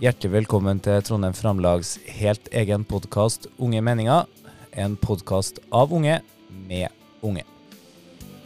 Hjertelig 0.00 0.30
velkommen 0.32 0.78
til 0.80 1.02
Trondheim 1.04 1.34
Framlags 1.36 1.98
helt 2.08 2.46
egen 2.56 2.86
podkast 2.88 3.50
Unge 3.60 3.82
meninger. 3.84 4.22
En 4.72 4.94
podkast 4.96 5.58
av 5.76 5.90
unge 5.92 6.14
med 6.48 6.88
unge. 7.20 7.42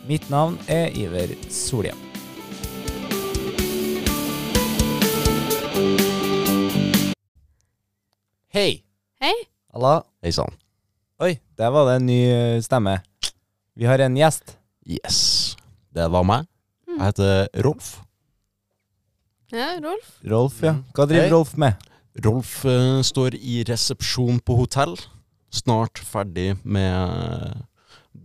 Mitt 0.08 0.26
navn 0.34 0.56
er 0.66 0.90
Iver 0.98 1.30
Solhjem. 1.54 2.00
Hei! 8.50 8.82
Hei. 9.22 9.36
Halla. 9.70 10.00
Hei 10.26 10.34
sann. 10.34 10.58
Oi, 11.22 11.36
der 11.54 11.70
var 11.70 11.86
det 11.86 12.00
en 12.00 12.08
ny 12.10 12.18
eh, 12.32 12.62
stemme. 12.66 12.96
Vi 13.78 13.86
har 13.86 14.02
en 14.02 14.18
gjest. 14.18 14.56
Yes. 14.90 15.54
Det 15.94 16.10
var 16.10 16.26
meg. 16.26 16.50
Jeg 16.96 17.04
heter 17.12 17.62
Rolf. 17.62 18.00
Ja, 19.54 19.74
Rolf. 19.78 20.16
Rolf, 20.26 20.62
ja. 20.66 20.74
Hva 20.96 21.06
driver 21.06 21.28
Hei. 21.28 21.32
Rolf 21.32 21.52
med? 21.62 21.82
Rolf 22.24 22.56
uh, 22.66 22.98
står 23.06 23.36
i 23.38 23.60
resepsjon 23.68 24.40
på 24.42 24.56
hotell. 24.58 24.96
Snart 25.54 26.00
ferdig 26.02 26.56
med 26.66 26.90
eh, 26.90 27.58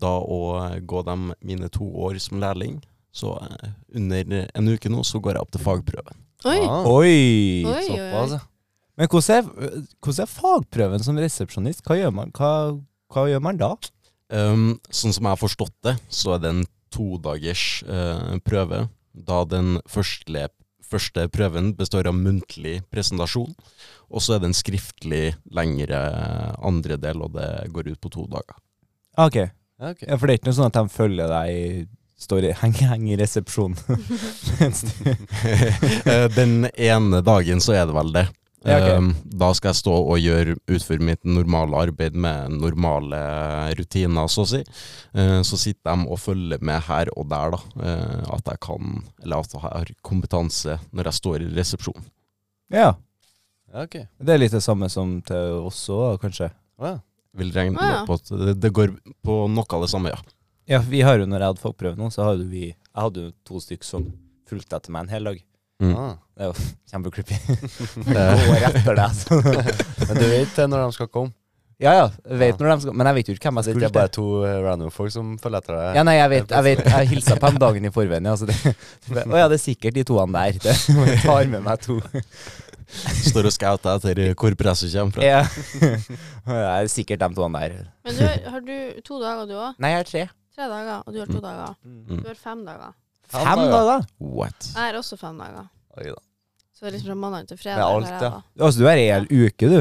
da 0.01 0.15
å 0.17 0.39
eh, 0.63 0.79
gå 0.81 1.03
de 1.05 1.15
mine 1.45 1.67
to 1.69 1.85
år 2.01 2.17
som 2.17 2.41
lærling. 2.41 2.79
Så 3.13 3.35
uh, 3.37 3.67
under 3.93 4.47
en 4.47 4.71
uke 4.73 4.89
nå 4.89 5.03
så 5.05 5.21
går 5.21 5.37
jeg 5.37 5.45
opp 5.45 5.53
til 5.53 5.61
fagprøven. 5.61 6.17
Oi. 6.49 6.57
Ah. 6.63 6.89
Oi! 6.89 7.13
Oi, 7.67 7.75
oi, 7.75 7.83
Såpass, 7.91 8.33
ja. 8.39 8.41
Men 8.97 9.11
hvordan 9.13 9.37
er, 9.37 9.83
hvordan 10.01 10.25
er 10.25 10.31
fagprøven 10.33 11.05
som 11.05 11.21
resepsjonist? 11.21 11.85
Hva 11.85 11.99
gjør 11.99 12.15
man, 12.15 12.33
hva, 12.35 12.53
hva 13.13 13.27
gjør 13.29 13.45
man 13.45 13.61
da? 13.61 13.75
Um, 14.33 14.71
sånn 14.89 15.13
som 15.13 15.29
jeg 15.29 15.37
har 15.37 15.41
forstått 15.41 15.75
det, 15.85 15.95
så 16.09 16.33
er 16.35 16.41
det 16.43 16.55
en 16.55 16.65
todagers 16.93 17.83
uh, 17.85 18.39
prøve. 18.45 18.87
Da 19.13 19.43
den 19.49 19.77
første, 19.89 20.49
første 20.89 21.27
prøven 21.33 21.73
består 21.77 22.09
av 22.09 22.17
muntlig 22.17 22.79
presentasjon, 22.91 23.53
og 24.09 24.25
så 24.25 24.35
er 24.35 24.41
det 24.41 24.49
en 24.49 24.57
skriftlig 24.57 25.23
lengre 25.55 25.99
andre 26.65 26.97
del, 27.01 27.21
og 27.25 27.37
det 27.37 27.49
går 27.73 27.91
ut 27.93 28.01
på 28.01 28.11
to 28.13 28.25
dager. 28.31 28.57
Ok. 29.19 29.37
Ok. 29.79 30.01
Ja, 30.03 30.17
for 30.17 30.27
det 30.27 30.33
er 30.33 30.37
ikke 30.41 30.49
noe 30.49 30.57
sånn 30.57 30.71
at 30.71 30.77
de 30.81 30.89
følger 30.91 31.27
deg 31.31 31.87
Står 32.19 32.43
i, 32.43 32.49
henger, 32.61 32.89
henger 32.91 33.13
i 33.13 33.19
resepsjonen. 33.21 33.77
Eh, 36.09 36.25
den 36.33 36.65
ene 36.73 37.19
dagen 37.23 37.61
så 37.63 37.71
er 37.77 37.85
det 37.87 37.93
vel 37.95 38.09
det. 38.15 38.25
Ja, 38.67 38.75
ok. 38.81 38.97
Um, 38.99 39.09
da 39.39 39.53
skal 39.55 39.69
jeg 39.71 39.79
stå 39.79 39.93
og 39.95 40.17
gjøre, 40.19 40.57
utføre 40.67 41.05
mitt 41.07 41.21
normale 41.23 41.77
arbeid 41.79 42.15
med 42.19 42.51
normale 42.59 43.19
rutiner, 43.79 44.27
så 44.27 44.43
å 44.43 44.49
si. 44.51 44.59
Eh, 45.15 45.39
så 45.47 45.59
sitter 45.61 45.95
de 45.95 46.09
og 46.11 46.19
følger 46.19 46.59
med 46.67 46.81
her 46.89 47.07
og 47.15 47.29
der, 47.31 47.53
da. 47.55 47.59
eh, 47.85 48.33
at 48.35 48.51
jeg 48.51 48.59
kan, 48.65 48.97
eller 49.23 49.45
at 49.45 49.53
jeg 49.55 49.61
har 49.63 49.93
kompetanse 50.03 50.75
når 50.91 51.07
jeg 51.11 51.19
står 51.21 51.45
i 51.45 51.53
resepsjon. 51.59 52.09
ja. 52.73 52.95
Ja, 53.69 53.83
ok. 53.85 53.95
Det 54.17 54.33
er 54.33 54.39
litt 54.41 54.53
det 54.55 54.63
samme 54.65 54.87
som 54.89 55.19
til 55.21 55.59
oss 55.67 55.83
òg, 55.93 56.15
kanskje. 56.23 56.47
Ja. 56.81 56.95
Vil 57.37 57.51
regne 57.53 57.77
Ah, 57.77 57.89
ja. 57.99 58.05
på 58.07 58.15
at 58.17 58.31
det, 58.33 58.55
det 58.63 58.71
går 58.73 58.95
på 59.21 59.35
noe 59.47 59.75
av 59.77 59.83
det 59.85 59.89
samme, 59.91 60.09
ja. 60.09 60.17
Ja, 60.65 60.79
vi 60.81 61.03
har 61.05 61.19
jo 61.21 61.27
når 61.29 61.37
jeg 61.43 61.51
hadde 61.51 61.61
fagprøve 61.61 61.95
nå, 61.99 62.07
så 62.09 62.25
hadde 62.31 62.47
vi 62.49 62.63
Jeg 62.71 62.97
hadde 62.97 63.27
jo 63.27 63.31
to 63.45 63.61
stykker 63.61 63.85
som 63.85 64.07
fulgte 64.49 64.73
etter 64.79 64.89
meg 64.95 65.05
en 65.05 65.13
hel 65.13 65.23
dag. 65.29 65.37
Mm. 65.79 65.93
Ah. 65.95 66.15
Det 66.35 66.43
er 66.43 66.49
jo 66.49 66.53
kjempecreepy. 66.91 67.35
Eh, 68.19 68.47
Går 68.47 68.65
etter 68.69 68.97
deg, 68.99 69.19
Men 70.09 70.17
du 70.19 70.25
vet 70.27 70.57
eh, 70.59 70.67
når 70.67 70.85
de 70.89 70.95
skal 70.97 71.07
komme? 71.11 71.31
Ja 71.79 71.93
ja, 71.95 72.07
Vet 72.27 72.57
ja. 72.57 72.65
når 72.65 72.73
de 72.73 72.81
skal 72.83 72.95
Men 72.99 73.07
jeg 73.07 73.15
vet 73.15 73.29
jo 73.29 73.33
ikke 73.37 73.47
hvem 73.47 73.59
jeg 73.61 73.65
sitter 73.69 73.79
Det 73.79 73.87
er 73.87 73.93
bare 73.95 74.11
to 74.11 74.23
eh, 74.43 74.57
random 74.65 74.89
folk 74.91 75.13
som 75.15 75.29
følger 75.39 75.61
etter 75.63 75.77
deg? 75.77 75.93
Ja, 75.95 76.03
nei, 76.03 76.15
jeg 76.17 76.29
vet, 76.33 76.51
jeg 76.51 76.65
vet 76.65 76.81
Jeg 76.91 77.07
hilsa 77.13 77.37
på 77.39 77.51
dem 77.53 77.59
dagen 77.63 77.87
i 77.87 77.91
forveien. 77.95 78.27
Ja, 78.27 78.33
det, 78.35 78.57
å 79.23 79.39
ja, 79.39 79.45
det 79.47 79.55
er 79.55 79.63
sikkert 79.63 79.95
de 79.95 80.03
toene 80.09 80.41
der. 80.43 80.59
Det, 80.65 80.75
jeg 80.91 81.21
tar 81.23 81.47
med 81.53 81.63
meg 81.69 81.79
to. 81.85 81.95
står 83.23 83.47
og 83.47 83.53
scouter 83.55 83.95
etter 83.95 84.21
hvor 84.35 84.55
presset 84.59 84.91
kommer 84.97 85.15
fra. 85.15 85.23
Ja. 85.23 85.41
Det 86.49 86.59
er 86.65 86.91
sikkert 86.91 87.23
de 87.23 87.31
toene 87.39 87.63
der. 87.63 87.77
Men 88.03 88.17
du, 88.19 88.23
har- 88.27 88.43
har 88.57 88.65
du 88.67 88.75
to 89.07 89.21
dager, 89.23 89.45
du 89.47 89.55
òg? 89.55 89.79
Nei, 89.79 89.93
jeg 89.95 90.01
har 90.03 90.09
tre. 90.11 90.25
Tre 90.59 90.67
dager, 90.75 91.03
og 91.07 91.13
du 91.15 91.19
har 91.23 91.29
to 91.31 91.39
Mm. 91.39 91.45
dager. 91.47 91.75
Mm. 91.85 92.19
Du 92.23 92.27
har 92.33 92.39
fem 92.43 92.65
dager. 92.67 92.91
Fem 93.29 93.45
Fem 93.45 93.59
dager. 93.61 93.71
dager? 93.71 94.05
What? 94.19 94.71
Jeg 94.73 94.81
har 94.87 94.97
også 94.99 95.17
fem 95.21 95.37
dager. 95.37 95.67
Oi 95.99 96.07
da. 96.09 96.17
Så 96.73 96.85
det 96.85 96.87
er 96.89 96.95
liksom 96.95 97.09
fra 97.11 97.15
mandag 97.19 97.47
til 97.49 97.57
fredag. 97.59 97.77
Med 97.77 97.85
alt, 97.85 98.09
ja. 98.09 98.19
da. 98.29 98.41
Altså, 98.65 98.79
du 98.79 98.87
er 98.87 98.97
ei 99.01 99.07
hel 99.11 99.27
uke, 99.29 99.69
du? 99.69 99.79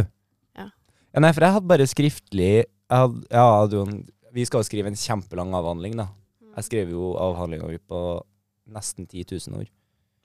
Ja. 0.59 0.67
ja. 1.15 1.21
Nei, 1.23 1.31
for 1.33 1.47
jeg 1.47 1.55
hadde 1.57 1.71
bare 1.71 1.87
skriftlig 1.89 2.49
jeg 2.59 2.67
hadde, 3.05 3.23
ja, 3.31 3.45
hadde 3.63 3.83
en, 3.85 3.99
Vi 4.35 4.45
skal 4.49 4.61
jo 4.61 4.67
skrive 4.69 4.91
en 4.91 4.99
kjempelang 4.99 5.55
avhandling, 5.57 5.95
da. 6.01 6.09
Mm. 6.43 6.53
Jeg 6.59 6.65
skrev 6.69 6.91
jo 6.93 7.13
avhandlinga 7.21 7.69
mi 7.71 7.79
på 7.81 8.01
nesten 8.75 9.07
10 9.09 9.25
000 9.49 9.61
ord. 9.63 9.71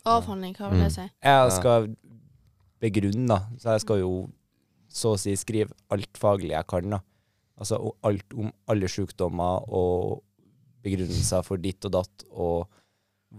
Avhandling, 0.06 0.56
hva 0.58 0.70
vil 0.74 0.82
det 0.84 0.90
Mm. 0.92 0.96
si? 0.98 1.06
Jeg 1.24 1.52
skal 1.56 1.88
begrunne, 2.84 3.28
da. 3.28 3.40
Så 3.62 3.72
jeg 3.78 3.82
skal 3.86 4.00
jo 4.02 4.12
så 4.94 5.14
å 5.16 5.20
si 5.20 5.34
skrive 5.40 5.72
alt 5.94 6.20
faglig 6.20 6.52
jeg 6.52 6.68
kan, 6.68 6.90
da. 6.98 7.00
Altså 7.58 7.78
alt 8.04 8.34
om 8.36 8.52
alle 8.68 8.90
sykdommer 8.92 9.64
og 9.70 10.24
begrunnelser 10.84 11.44
for 11.46 11.58
ditt 11.62 11.86
og 11.88 11.94
datt, 11.96 12.26
og 12.34 12.68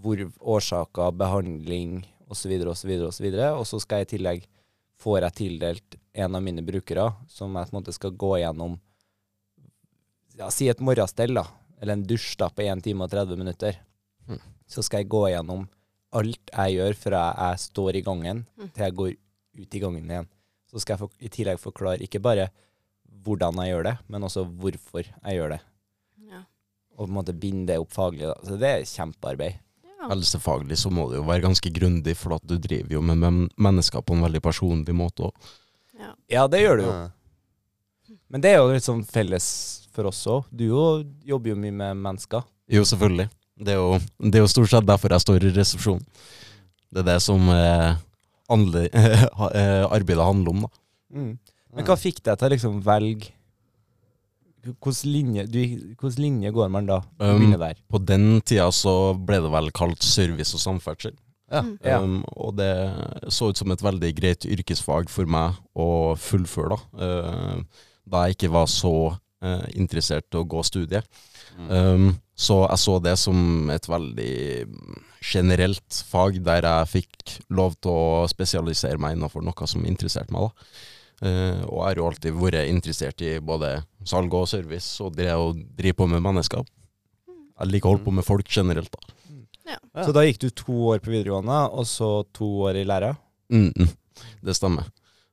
hvor 0.02 0.20
årsaker, 0.40 1.14
behandling 1.18 2.02
osv., 2.30 2.54
osv., 2.70 2.92
osv. 3.08 3.28
Og 3.54 3.66
så 3.68 3.80
skal 3.82 4.02
jeg 4.02 4.08
i 4.08 4.12
tillegg 4.16 4.46
får 5.00 5.26
jeg 5.26 5.36
tildelt 5.40 5.96
en 6.14 6.38
av 6.38 6.42
mine 6.42 6.62
brukere, 6.64 7.08
som 7.28 7.54
jeg 7.54 7.68
på 7.68 7.74
en 7.74 7.80
måte 7.80 7.94
skal 7.94 8.14
gå 8.18 8.32
gjennom 8.42 8.78
ja, 10.38 10.48
Si 10.50 10.66
et 10.70 10.82
morgenstell, 10.82 11.34
da. 11.36 11.46
Eller 11.80 11.98
en 11.98 12.06
dusj 12.06 12.34
da, 12.40 12.48
på 12.50 12.64
1 12.64 12.82
time 12.82 13.06
og 13.06 13.12
30 13.12 13.38
minutter. 13.38 13.78
Mm. 14.26 14.40
Så 14.66 14.82
skal 14.82 15.02
jeg 15.02 15.12
gå 15.12 15.26
gjennom 15.30 15.66
alt 16.14 16.50
jeg 16.54 16.76
gjør 16.78 16.96
fra 16.98 17.22
jeg 17.34 17.62
står 17.64 17.98
i 17.98 18.04
gangen 18.06 18.46
Mm. 18.56 18.70
til 18.70 18.84
jeg 18.84 18.94
går 18.94 19.12
ut 19.60 19.74
i 19.74 19.80
gangen 19.82 20.10
igjen. 20.10 20.28
Så 20.70 20.80
skal 20.80 20.94
jeg 20.94 20.98
for, 20.98 21.10
i 21.20 21.28
tillegg 21.28 21.58
forklare 21.58 22.02
ikke 22.02 22.22
bare 22.22 22.48
hvordan 23.24 23.60
jeg 23.62 23.74
gjør 23.74 23.84
det, 23.84 23.96
men 24.08 24.22
også 24.26 24.44
hvorfor 24.44 25.04
jeg 25.04 25.38
gjør 25.38 25.54
det. 25.54 25.60
Ja. 26.30 26.42
Og 26.96 27.06
på 27.06 27.10
en 27.10 27.18
måte 27.18 27.34
binde 27.34 27.66
det 27.66 27.78
opp 27.78 27.92
faglig. 27.94 28.26
Da. 28.26 28.34
Så 28.42 28.58
det 28.58 28.70
er 28.70 28.88
kjempearbeid. 28.88 29.60
Ja. 30.04 30.10
Helsefaglig 30.12 30.78
så 30.80 30.92
må 30.92 31.08
det 31.10 31.18
jo 31.18 31.26
være 31.26 31.46
ganske 31.46 31.72
grundig, 31.74 32.16
for 32.20 32.36
at 32.36 32.44
du 32.46 32.56
driver 32.60 32.98
jo 32.98 33.02
med 33.04 33.48
mennesker 33.56 34.04
på 34.04 34.16
en 34.16 34.24
veldig 34.26 34.42
personlig 34.44 34.96
måte 34.96 35.28
òg. 35.30 35.52
ja. 35.98 36.12
Ja, 36.30 36.46
det 36.48 36.60
gjør 36.62 36.80
du 36.80 36.84
jo. 36.86 36.94
Men 38.28 38.42
det 38.42 38.50
er 38.52 38.60
jo 38.60 38.72
litt 38.72 38.84
sånn 38.84 39.04
felles 39.06 39.46
for 39.94 40.08
oss 40.10 40.24
òg. 40.30 40.48
Du 40.50 40.66
jo 40.66 40.84
jobber 41.24 41.52
jo 41.52 41.58
mye 41.60 41.74
med 41.74 42.00
mennesker. 42.02 42.44
Jo, 42.72 42.82
selvfølgelig. 42.88 43.28
Det 43.54 43.74
er 43.74 43.78
jo, 43.78 43.98
det 44.18 44.40
er 44.40 44.42
jo 44.42 44.50
stort 44.50 44.72
sett 44.72 44.88
derfor 44.88 45.14
jeg 45.14 45.22
står 45.22 45.46
i 45.46 45.52
resepsjon. 45.54 46.00
Det 46.90 47.02
er 47.04 47.08
det 47.12 47.20
som 47.22 47.46
eh, 47.52 47.94
handler, 48.50 48.88
eh, 49.54 49.84
arbeidet 49.86 50.26
handler 50.26 50.54
om, 50.54 50.64
da. 50.66 50.82
Mm. 51.14 51.32
Men 51.74 51.86
hva 51.86 51.96
fikk 51.98 52.20
deg 52.26 52.38
til 52.38 52.48
å 52.48 52.54
liksom 52.54 52.80
velge 52.86 53.32
Hvilken 54.64 55.12
linje, 55.12 55.44
linje 56.18 56.50
går 56.54 56.70
man 56.72 56.88
da? 56.88 57.02
Um, 57.20 57.52
der. 57.60 57.78
På 57.90 58.00
den 58.00 58.40
tida 58.40 58.70
så 58.72 59.14
ble 59.14 59.42
det 59.44 59.52
vel 59.52 59.70
kalt 59.76 60.02
service 60.04 60.56
og 60.56 60.62
samferdsel. 60.62 61.16
Ja. 61.52 61.60
Mm. 61.60 61.74
Ja. 61.84 61.98
Um, 62.00 62.22
og 62.32 62.56
det 62.58 62.70
så 63.32 63.50
ut 63.52 63.60
som 63.60 63.72
et 63.74 63.84
veldig 63.84 64.12
greit 64.16 64.46
yrkesfag 64.48 65.12
for 65.12 65.28
meg 65.30 65.58
å 65.76 66.14
fullføre, 66.18 66.76
da. 66.76 66.80
Uh, 66.96 67.84
da 68.04 68.26
jeg 68.26 68.38
ikke 68.38 68.52
var 68.56 68.68
så 68.72 68.94
uh, 69.14 69.66
interessert 69.76 70.32
i 70.32 70.40
å 70.40 70.48
gå 70.48 70.64
studiet. 70.66 71.08
Mm. 71.58 71.68
Um, 71.70 72.08
så 72.34 72.64
jeg 72.64 72.82
så 72.82 72.98
det 72.98 73.14
som 73.20 73.70
et 73.70 73.86
veldig 73.88 74.34
generelt 75.24 76.02
fag, 76.08 76.40
der 76.44 76.66
jeg 76.66 76.90
fikk 76.90 77.36
lov 77.54 77.76
til 77.80 77.94
å 77.94 78.26
spesialisere 78.28 79.00
meg 79.00 79.14
innenfor 79.16 79.44
noe 79.44 79.68
som 79.70 79.86
interesserte 79.88 80.34
meg. 80.34 80.48
da. 80.48 80.68
Eh, 81.24 81.60
og 81.64 81.78
jeg 81.78 81.86
har 81.86 82.00
jo 82.00 82.06
alltid 82.10 82.36
vært 82.36 82.68
interessert 82.68 83.22
i 83.24 83.36
både 83.40 83.78
salg 84.04 84.34
og 84.36 84.48
service, 84.50 84.98
og 85.04 85.14
det 85.16 85.30
å 85.32 85.52
drive 85.54 85.96
på 86.00 86.08
med 86.10 86.24
mennesker. 86.24 86.64
Jeg 87.54 87.70
liker 87.70 87.88
å 87.88 87.94
holde 87.94 88.06
på 88.08 88.16
med 88.16 88.26
folk 88.26 88.50
generelt, 88.50 88.92
da. 88.92 89.14
Ja. 89.64 89.78
Så 90.04 90.12
da 90.12 90.24
gikk 90.26 90.42
du 90.42 90.50
to 90.52 90.74
år 90.90 91.00
på 91.00 91.14
videregående, 91.14 91.62
og 91.72 91.86
så 91.88 92.10
to 92.36 92.48
år 92.66 92.82
i 92.82 92.84
læra? 92.84 93.14
Mm, 93.52 93.70
mm, 93.72 93.94
det 94.44 94.56
stemmer. 94.58 94.90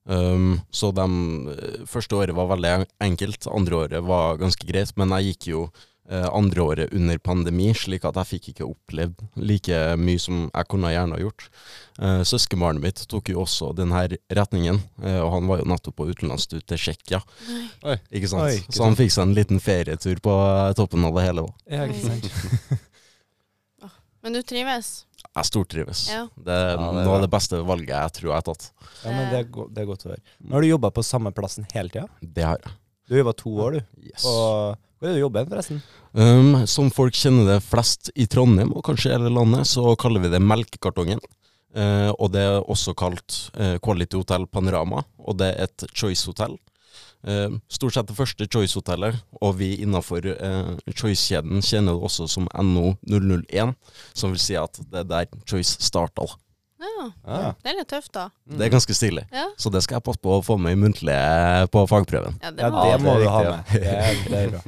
Um, 0.09 0.55
så 0.73 0.89
de 0.95 1.05
eh, 1.53 1.81
første 1.89 2.17
året 2.17 2.33
var 2.37 2.49
veldig 2.49 2.71
enkelt, 3.03 3.45
andre 3.51 3.81
året 3.83 4.07
var 4.07 4.39
ganske 4.39 4.65
greit, 4.65 4.93
men 4.97 5.11
jeg 5.17 5.33
gikk 5.33 5.49
jo 5.51 5.65
andre 6.11 6.63
året 6.65 6.93
under 6.97 7.17
pandemi, 7.23 7.69
slik 7.77 8.03
at 8.07 8.17
jeg 8.19 8.27
fikk 8.27 8.49
ikke 8.51 8.65
opplevd 8.67 9.21
like 9.39 9.77
mye 10.01 10.19
som 10.19 10.41
jeg 10.49 10.67
kunne 10.71 10.91
gjerne 10.91 11.15
ha 11.15 11.21
gjort. 11.23 11.45
Uh, 12.01 12.21
Søskenbarnet 12.27 12.83
mitt 12.83 13.03
tok 13.11 13.29
jo 13.31 13.43
også 13.43 13.71
denne 13.77 14.01
retningen, 14.33 14.81
eh, 15.03 15.19
og 15.21 15.31
han 15.37 15.47
var 15.47 15.61
jo 15.61 15.67
nettopp 15.71 15.95
på 16.01 16.07
utenlandstur 16.09 16.63
til 16.67 16.79
Tsjekkia, 16.81 17.21
ikke 18.11 18.31
sant? 18.31 18.43
Oi, 18.47 18.57
ikke 18.59 18.75
så 18.75 18.87
han 18.87 18.97
fikk 18.99 19.13
seg 19.15 19.27
en 19.27 19.35
liten 19.37 19.61
ferietur 19.63 20.19
på 20.23 20.35
eh, 20.49 20.73
toppen 20.79 21.05
av 21.07 21.15
det 21.15 21.27
hele. 21.29 21.45
òg. 21.47 21.53
Ja, 21.71 21.87
sant. 22.01 22.27
Men 24.21 24.35
du 24.37 24.41
trives? 24.45 24.91
Jeg 25.31 25.47
stortrives. 25.47 26.03
Ja. 26.11 26.25
Det 26.35 26.53
er 26.53 26.75
Ja, 26.75 26.91
det 26.91 27.05
noe 27.05 27.15
av 27.15 27.23
det 27.23 27.29
beste 27.31 27.61
valget 27.65 27.95
jeg 27.95 28.13
tror 28.17 28.29
jeg 28.29 28.35
har 28.35 28.45
tatt. 28.45 28.67
Ja, 29.01 29.13
men 29.15 29.29
det 29.31 29.37
er, 29.39 29.45
go 29.49 29.65
det 29.71 29.81
er 29.81 29.87
godt 29.89 30.03
å 30.05 30.11
høre. 30.11 30.21
Nå 30.43 30.57
har 30.57 30.65
du 30.65 30.67
jobba 30.69 30.91
på 30.93 31.03
samme 31.07 31.31
plassen 31.33 31.65
hele 31.71 31.93
tida? 31.93 32.05
Det 32.21 32.45
har 32.45 32.59
jeg. 32.59 32.73
Du 33.07 33.15
har 33.15 33.23
jobba 33.23 33.33
to 33.39 33.53
år, 33.65 33.77
du. 33.77 34.09
Yes. 34.11 34.25
Og 34.27 34.75
hvor 35.01 35.09
er 35.09 35.15
det 35.15 35.17
du 35.17 35.23
jobber 35.23 35.47
forresten? 35.49 35.79
Um, 36.13 36.59
som 36.69 36.91
folk 36.93 37.15
kjenner 37.17 37.47
det 37.55 37.61
flest 37.65 38.11
i 38.13 38.27
Trondheim, 38.29 38.69
og 38.77 38.83
kanskje 38.85 39.09
i 39.09 39.15
hele 39.15 39.31
landet, 39.33 39.65
så 39.65 39.95
kaller 39.97 40.21
vi 40.21 40.29
det 40.29 40.41
Melkekartongen. 40.45 41.21
Uh, 41.73 42.11
og 42.19 42.33
det 42.35 42.43
er 42.45 42.59
også 42.69 42.93
kalt 42.99 43.37
uh, 43.57 43.79
Quality 43.81 44.19
Hotel 44.19 44.45
Panorama, 44.45 45.01
og 45.17 45.39
det 45.41 45.55
er 45.55 45.65
et 45.65 45.87
Choice-hotell. 45.97 46.53
Uh, 47.25 47.57
stort 47.71 47.97
sett 47.97 48.11
det 48.11 48.17
første 48.19 48.45
Choice-hotellet, 48.45 49.17
og 49.41 49.57
vi 49.57 49.71
innafor 49.81 50.29
eh, 50.35 50.71
Choice-kjeden 50.93 51.65
kjenner 51.65 51.97
det 51.97 52.05
også 52.11 52.29
som 52.29 52.49
NO001, 52.53 53.73
som 54.13 54.35
vil 54.35 54.45
si 54.45 54.57
at 54.59 54.77
det 54.85 55.01
er 55.01 55.09
der 55.09 55.43
Choice 55.49 55.81
starta. 55.81 56.29
Ja. 56.81 56.87
Ja. 57.01 57.09
Ah. 57.25 57.53
Det 57.61 57.71
er 57.71 57.77
litt 57.77 57.89
tøft, 57.89 58.11
da. 58.13 58.27
Det 58.45 58.65
er 58.67 58.71
ganske 58.73 58.93
stilig. 58.97 59.25
Ja, 59.33 59.47
Så 59.57 59.69
det 59.73 59.83
skal 59.85 59.99
jeg 59.99 60.05
passe 60.05 60.21
på 60.21 60.33
å 60.37 60.41
få 60.45 60.57
med 60.61 60.75
i 60.75 60.79
muntlige 60.81 61.67
på 61.73 61.83
fagprøven. 61.89 62.37
ja 62.41 62.51
det 62.57 62.65
Ja, 62.65 62.71
det 62.73 63.01
må 63.03 63.17
det 63.17 63.25
du 63.25 63.29
ha 63.29 63.41
med. 63.47 63.73
Det 63.73 63.93
er, 63.97 64.23
det 64.27 64.39
er 64.39 64.55
bra. 64.55 64.61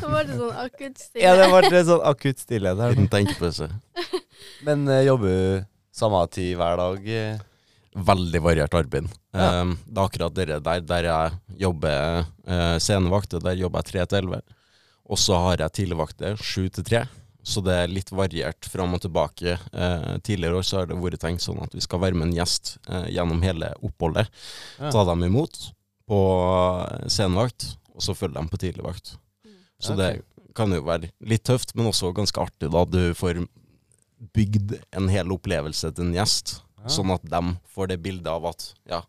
Så 0.00 0.10
ble 0.10 0.24
sånn 0.28 0.56
akutt 0.64 0.98
stille. 1.00 1.24
Ja, 1.24 1.34
det 1.38 1.48
ble 1.68 1.82
sånn 1.88 2.04
akutt 2.10 2.42
stillhet 2.42 2.80
her. 2.82 2.94
Liten 2.94 3.10
tenkepause. 3.12 3.70
Men 4.66 4.86
uh, 4.88 5.00
jobber 5.04 5.30
du 5.30 5.68
samme 5.96 6.22
tid 6.32 6.54
hver 6.60 6.80
dag? 6.80 7.08
eh? 7.08 7.40
Veldig 8.10 8.40
variert 8.44 8.74
arbeid. 8.78 9.08
Ja. 9.34 9.62
Um, 9.62 9.76
det 9.86 9.98
er 9.98 10.06
akkurat 10.06 10.36
det 10.36 10.48
der, 10.66 10.84
der 10.86 11.08
jeg 11.10 11.62
jobber 11.66 12.24
uh, 12.24 12.76
scenevakt. 12.82 13.38
der 13.42 13.58
jobber 13.58 13.82
jeg 13.84 14.06
3 14.06 14.10
til 14.12 14.30
11. 14.30 14.58
Og 15.10 15.18
så 15.18 15.40
har 15.46 15.64
jeg 15.64 15.76
tidligvakter 15.80 16.38
7 16.38 16.68
til 16.78 16.86
3. 16.86 17.02
Så 17.42 17.62
det 17.64 17.74
er 17.74 17.90
litt 17.90 18.10
variert 18.12 18.68
fram 18.68 18.94
og 18.94 19.02
tilbake. 19.02 19.56
Eh, 19.72 20.08
tidligere 20.26 20.60
år 20.60 20.66
så 20.66 20.80
har 20.80 20.90
det 20.90 20.98
vært 21.00 21.22
tenkt 21.22 21.44
sånn 21.44 21.60
at 21.64 21.74
vi 21.74 21.82
skal 21.84 22.02
være 22.02 22.18
med 22.18 22.28
en 22.28 22.36
gjest 22.36 22.76
eh, 22.88 23.08
gjennom 23.16 23.40
hele 23.44 23.72
oppholdet. 23.80 24.28
Ja. 24.78 24.90
Ta 24.92 25.06
dem 25.08 25.24
imot 25.26 25.58
på 26.10 26.20
eh, 26.84 27.06
scenevakt, 27.08 27.70
og 27.94 28.04
så 28.04 28.16
følger 28.16 28.40
de 28.40 28.52
på 28.52 28.60
tidligvakt. 28.60 29.14
Så 29.80 29.94
okay. 29.94 30.20
det 30.20 30.54
kan 30.56 30.72
jo 30.74 30.82
være 30.84 31.10
litt 31.24 31.44
tøft, 31.46 31.74
men 31.76 31.88
også 31.90 32.12
ganske 32.16 32.42
artig 32.42 32.70
da 32.72 32.84
du 32.88 33.14
får 33.16 33.44
bygd 34.36 34.76
en 34.96 35.08
hel 35.12 35.32
opplevelse 35.32 35.92
til 35.94 36.08
en 36.08 36.18
gjest. 36.18 36.58
Ja. 36.80 36.92
Sånn 36.92 37.12
at 37.14 37.24
de 37.28 37.40
får 37.74 37.92
det 37.92 38.00
bildet 38.04 38.28
av 38.30 38.46
at 38.50 38.70
ja, 38.88 39.00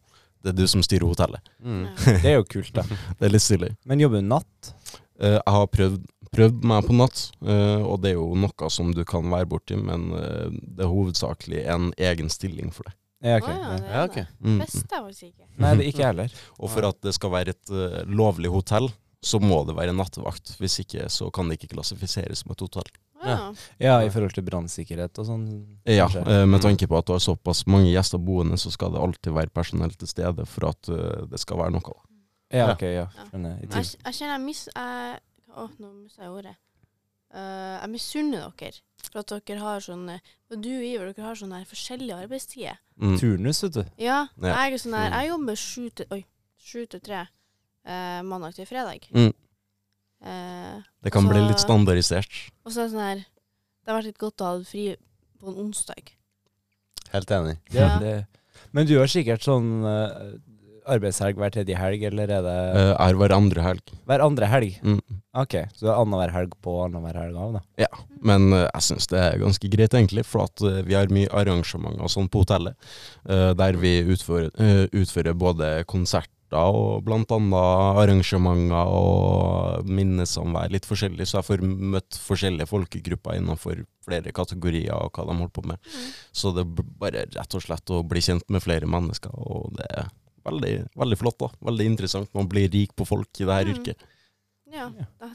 det 0.43 0.53
er 0.53 0.57
du 0.57 0.65
som 0.69 0.83
styrer 0.85 1.07
hotellet. 1.07 1.51
Mm. 1.63 1.85
Det 2.23 2.33
er 2.33 2.39
jo 2.39 2.47
kult, 2.47 2.73
da. 2.75 2.85
Det 3.19 3.27
er 3.27 3.35
litt 3.35 3.45
stilig. 3.45 3.73
Men 3.87 4.03
jobber 4.03 4.23
du 4.23 4.31
natt? 4.31 4.73
Uh, 5.21 5.37
jeg 5.37 5.55
har 5.55 5.67
prøvd, 5.75 6.07
prøvd 6.33 6.65
meg 6.71 6.87
på 6.87 6.95
natt, 6.97 7.25
uh, 7.45 7.83
og 7.85 8.01
det 8.03 8.13
er 8.13 8.17
jo 8.17 8.31
noe 8.39 8.71
som 8.73 8.93
du 8.95 9.03
kan 9.07 9.27
være 9.31 9.49
borti, 9.51 9.77
men 9.77 10.09
uh, 10.15 10.47
det 10.49 10.87
er 10.87 10.91
hovedsakelig 10.91 11.65
en 11.69 11.91
egen 11.99 12.31
stilling 12.33 12.73
for 12.73 12.89
det. 12.89 12.95
Ja, 13.21 13.37
ok. 13.37 13.47
Å 13.47 13.53
ja, 13.53 13.77
det 13.77 13.85
Ja, 13.87 14.01
er 14.01 14.07
ok. 14.09 14.15
det. 14.15 14.27
Mm. 14.41 14.59
Beste 14.63 14.81
jeg 14.95 15.03
faktisk 15.05 15.23
ikke. 15.29 15.47
Nei, 15.61 15.71
det 15.77 15.83
er 15.85 15.89
ikke 15.91 16.01
jeg 16.01 16.07
heller. 16.11 16.31
Og 16.59 16.69
for 16.73 16.87
at 16.89 17.01
det 17.01 17.13
skal 17.13 17.29
være 17.31 17.49
et 17.53 17.69
eh, 17.69 18.03
lovlig 18.09 18.49
hotell, 18.51 18.89
så 19.21 19.37
må 19.39 19.59
det 19.67 19.75
være 19.77 19.93
nattevakt. 19.93 20.55
Hvis 20.57 20.79
ikke 20.81 21.05
så 21.13 21.29
kan 21.31 21.47
det 21.47 21.59
ikke 21.59 21.75
klassifiseres 21.75 22.41
som 22.41 22.51
et 22.55 22.59
hotell. 22.65 22.89
Ja. 23.21 23.35
Ja, 23.77 23.99
i 24.01 24.09
forhold 24.09 24.33
til 24.33 24.41
brannsikkerhet 24.47 25.19
og 25.21 25.27
sånn. 25.27 25.43
Ja, 25.85 26.07
kanskje. 26.09 26.23
eh, 26.25 26.45
med 26.49 26.57
Mm. 26.59 26.63
tanke 26.65 26.87
på 26.89 26.97
at 26.97 27.05
du 27.05 27.13
har 27.13 27.19
såpass 27.21 27.67
mange 27.67 27.91
gjester 27.93 28.17
boende, 28.17 28.57
så 28.57 28.71
skal 28.71 28.89
det 28.91 28.99
alltid 28.99 29.33
være 29.33 29.53
personell 29.53 29.91
til 29.93 30.07
stede 30.07 30.47
for 30.47 30.69
at 30.69 30.89
eh, 30.89 31.25
det 31.29 31.39
skal 31.39 31.57
være 31.57 31.71
noe. 31.77 31.93
Ja, 32.51 32.71
ok, 32.73 32.81
ja. 32.81 33.05
Ja. 33.15 33.25
Skjønner. 33.29 33.57
I 33.61 33.61
Jeg, 33.61 33.69
til- 33.69 33.99
jeg 34.05 34.13
kjenner 34.17 34.33
jeg 34.39 34.41
mis... 34.41 34.65
Jeg, 34.75 35.19
å, 35.55 35.69
nå 35.79 35.93
mista 36.01 36.23
jeg 36.23 36.31
ordet. 36.31 36.55
Eh, 37.33 37.77
jeg 37.81 37.89
misunner 37.93 38.51
dere 38.57 38.81
for 39.11 39.19
at 39.19 39.33
dere 39.47 39.59
har 39.59 39.79
sånne 39.83 40.19
Og 40.51 40.61
du 40.63 40.69
og 40.77 40.83
Iver, 40.87 41.11
dere 41.13 41.25
har 41.27 41.35
sånne 41.35 41.59
her 41.61 41.65
forskjellige 41.69 42.15
arbeidstider. 42.25 42.77
Mm. 43.01 43.17
Turnus, 43.19 43.61
vet 43.63 43.73
du. 43.73 43.83
Ja, 43.99 44.27
Ja. 44.41 44.53
jeg 44.65 44.73
er 44.73 44.77
sånn 44.83 44.95
her 44.97 45.11
Jeg 45.21 45.29
jobber 45.29 45.55
sju 45.55 45.89
til 45.89 46.05
Oi, 46.11 46.25
sju 46.59 46.85
til 46.87 46.99
tre 47.01 47.21
eh, 47.85 48.21
mandag 48.21 48.53
til 48.55 48.65
fredag. 48.69 49.07
Mm. 49.13 49.33
Eh, 50.23 50.81
Det 51.03 51.11
kan 51.11 51.27
bli 51.27 51.41
litt 51.47 51.59
standardisert. 51.59 52.51
og 52.65 52.71
så 52.71 52.81
er 52.81 52.83
det 52.87 52.91
sånn 52.93 53.07
her 53.09 53.15
Det 53.25 53.87
har 53.89 53.97
vært 54.01 54.05
litt 54.11 54.19
godt 54.21 54.41
å 54.41 54.45
ha 54.51 54.63
fri 54.63 54.95
på 55.41 55.47
en 55.49 55.55
onsdag. 55.65 56.11
Helt 57.11 57.31
enig. 57.31 57.57
Ja. 57.73 57.97
Det. 57.99 58.27
Men 58.71 58.85
du 58.85 58.97
har 58.99 59.07
sikkert 59.09 59.41
sånn 59.41 59.81
eh, 59.83 60.37
arbeidshelg 60.89 61.39
hver 61.39 61.53
tredje 61.53 61.77
helg, 61.77 62.05
eller 62.09 62.31
er 62.37 62.45
det 62.45 62.55
uh, 62.75 62.93
er 62.95 63.19
hver 63.19 63.35
andre 63.35 63.65
helg. 63.65 63.93
hver 64.09 64.23
andre 64.25 64.49
helg? 64.51 64.79
Mm. 64.83 64.99
Ok, 65.41 65.55
så 65.75 65.85
du 65.85 65.91
har 65.91 66.01
annenhver 66.01 66.33
helg 66.35 66.57
på 66.63 66.73
og 66.77 66.83
annenhver 66.89 67.21
helg 67.21 67.37
av, 67.37 67.55
da. 67.59 67.63
Ja, 67.85 67.91
Men 68.21 68.49
uh, 68.53 68.65
jeg 68.65 68.87
syns 68.89 69.09
det 69.11 69.21
er 69.21 69.39
ganske 69.41 69.71
greit, 69.71 69.95
egentlig, 69.95 70.25
for 70.27 70.47
at 70.49 70.65
uh, 70.65 70.81
vi 70.87 70.97
har 70.97 71.13
mye 71.13 71.31
arrangementer 71.31 72.05
og 72.05 72.11
sånn 72.11 72.29
på 72.31 72.43
hotellet, 72.43 72.77
der 73.27 73.77
vi 73.79 73.99
utfører, 74.11 74.51
utfører 74.91 75.35
både 75.37 75.73
konserter 75.89 76.29
og 76.51 77.05
blant 77.07 77.31
annet 77.31 77.99
arrangementer 78.01 78.89
og 78.91 79.87
minnesamvær, 79.87 80.71
litt 80.73 80.87
forskjellig, 80.89 81.23
så 81.29 81.39
jeg 81.39 81.47
får 81.47 81.63
møtt 81.63 82.17
forskjellige 82.19 82.67
folkegrupper 82.67 83.37
innenfor 83.39 83.85
flere 84.03 84.33
kategorier 84.35 84.91
og 84.97 85.15
hva 85.15 85.29
de 85.29 85.37
holder 85.37 85.53
på 85.55 85.63
med. 85.71 85.79
Mm. 85.79 86.09
Så 86.41 86.51
det 86.57 86.65
er 86.65 86.89
bare 86.99 87.23
rett 87.37 87.55
og 87.55 87.63
slett 87.63 87.93
å 87.95 88.01
bli 88.03 88.23
kjent 88.25 88.51
med 88.51 88.65
flere 88.65 88.89
mennesker, 88.89 89.31
og 89.31 89.77
det 89.79 89.87
er 89.95 90.11
veldig, 90.45 90.73
veldig 90.97 91.17
flott, 91.19 91.37
da. 91.39 91.49
Veldig 91.69 91.85
interessant. 91.93 92.29
Man 92.37 92.47
blir 92.51 92.69
rik 92.73 92.95
på 92.95 93.05
folk 93.07 93.29
i 93.41 93.45
det 93.45 93.53
her 93.53 93.65
Mm. 93.65 93.73
yrket. 93.75 93.97
Ja. 94.71 94.85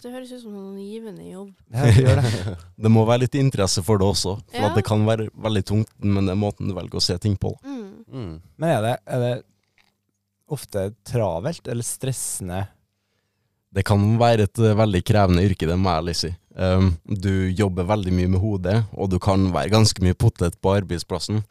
Det, 0.01 0.11
høres 0.11 0.31
ut 0.33 0.41
som 0.43 0.55
en 0.57 0.79
givende 0.81 1.25
jobb. 1.29 1.51
Ja, 1.71 1.83
det 1.85 1.95
gjør 2.01 2.21
det. 2.23 2.55
Det 2.87 2.91
må 2.91 3.03
være 3.07 3.21
litt 3.27 3.35
interesse 3.37 3.83
for 3.85 3.99
det 4.01 4.07
også, 4.07 4.37
for 4.49 4.57
Ja. 4.63 4.71
at 4.71 4.75
det 4.79 4.85
kan 4.89 5.05
være 5.05 5.29
veldig 5.37 5.65
tungt, 5.69 5.91
men 6.01 6.25
det 6.25 6.33
er 6.33 6.41
måten 6.41 6.69
du 6.69 6.75
velger 6.75 6.97
å 6.97 7.03
se 7.05 7.19
ting 7.19 7.37
på. 7.37 7.53
Mm. 7.63 8.05
Mm. 8.09 8.41
Men 8.57 8.71
er 8.71 8.81
det, 8.87 8.95
er 9.07 9.19
det 9.27 9.35
ofte 10.49 10.95
travelt 11.05 11.69
eller 11.69 11.85
stressende? 11.85 12.63
Det 13.77 13.85
kan 13.85 14.01
være 14.19 14.47
et 14.49 14.59
eh, 14.59 14.73
veldig 14.79 15.03
krevende 15.05 15.45
yrke, 15.45 15.67
det 15.69 15.77
må 15.77 15.91
jeg 15.91 16.01
ærlig 16.03 16.17
si. 16.17 16.31
Um, 16.57 16.95
du 17.05 17.51
jobber 17.53 17.85
veldig 17.85 18.15
mye 18.17 18.31
med 18.33 18.41
hodet, 18.41 18.79
og 18.97 19.11
du 19.13 19.19
kan 19.21 19.51
være 19.53 19.75
ganske 19.75 20.01
mye 20.05 20.17
potet 20.17 20.57
på 20.65 20.73
arbeidsplassen. 20.79 21.43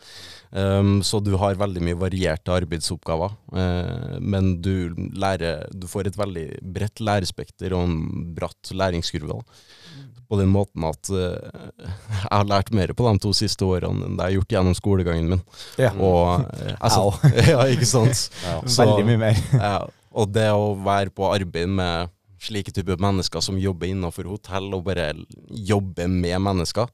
Um, 0.50 1.02
så 1.06 1.20
du 1.22 1.36
har 1.38 1.60
veldig 1.60 1.84
mye 1.86 2.00
varierte 2.00 2.54
arbeidsoppgaver. 2.56 3.36
Uh, 3.54 4.18
men 4.20 4.56
du 4.66 4.96
lærer 5.14 5.68
Du 5.74 5.86
får 5.92 6.10
et 6.10 6.18
veldig 6.18 6.48
bredt 6.74 7.04
lærespekter 7.04 7.76
og 7.76 7.86
en 7.86 8.32
bratt 8.38 8.72
læringskurve. 8.74 9.36
Da. 9.36 10.16
På 10.26 10.40
den 10.40 10.50
måten 10.50 10.88
at 10.90 11.12
uh, 11.14 11.38
jeg 11.78 12.32
har 12.32 12.50
lært 12.50 12.74
mer 12.74 12.96
på 12.98 13.06
de 13.06 13.22
to 13.22 13.34
siste 13.38 13.68
årene 13.68 14.08
enn 14.08 14.18
det 14.18 14.26
jeg 14.26 14.32
har 14.32 14.38
gjort 14.40 14.58
gjennom 14.58 14.80
skolegangen 14.80 15.30
min. 15.36 15.46
Ja. 15.78 15.94
Og, 16.00 16.50
uh, 16.50 16.74
altså, 16.80 17.12
ja, 17.54 17.62
ikke 17.70 17.92
sant? 17.92 18.26
Ja. 18.42 18.58
Veldig 18.66 19.06
mye 19.12 19.22
mer. 19.28 19.46
Ja, 19.54 19.78
og 20.16 20.34
det 20.34 20.50
å 20.56 20.74
være 20.82 21.14
på 21.14 21.30
arbeid 21.30 21.70
med 21.78 22.16
slike 22.42 22.74
typer 22.76 23.00
mennesker 23.02 23.44
som 23.44 23.60
jobber 23.60 23.90
innenfor 23.90 24.28
hotell, 24.30 24.72
og 24.76 24.86
bare 24.88 25.12
jobber 25.50 26.10
med 26.12 26.42
mennesker, 26.44 26.92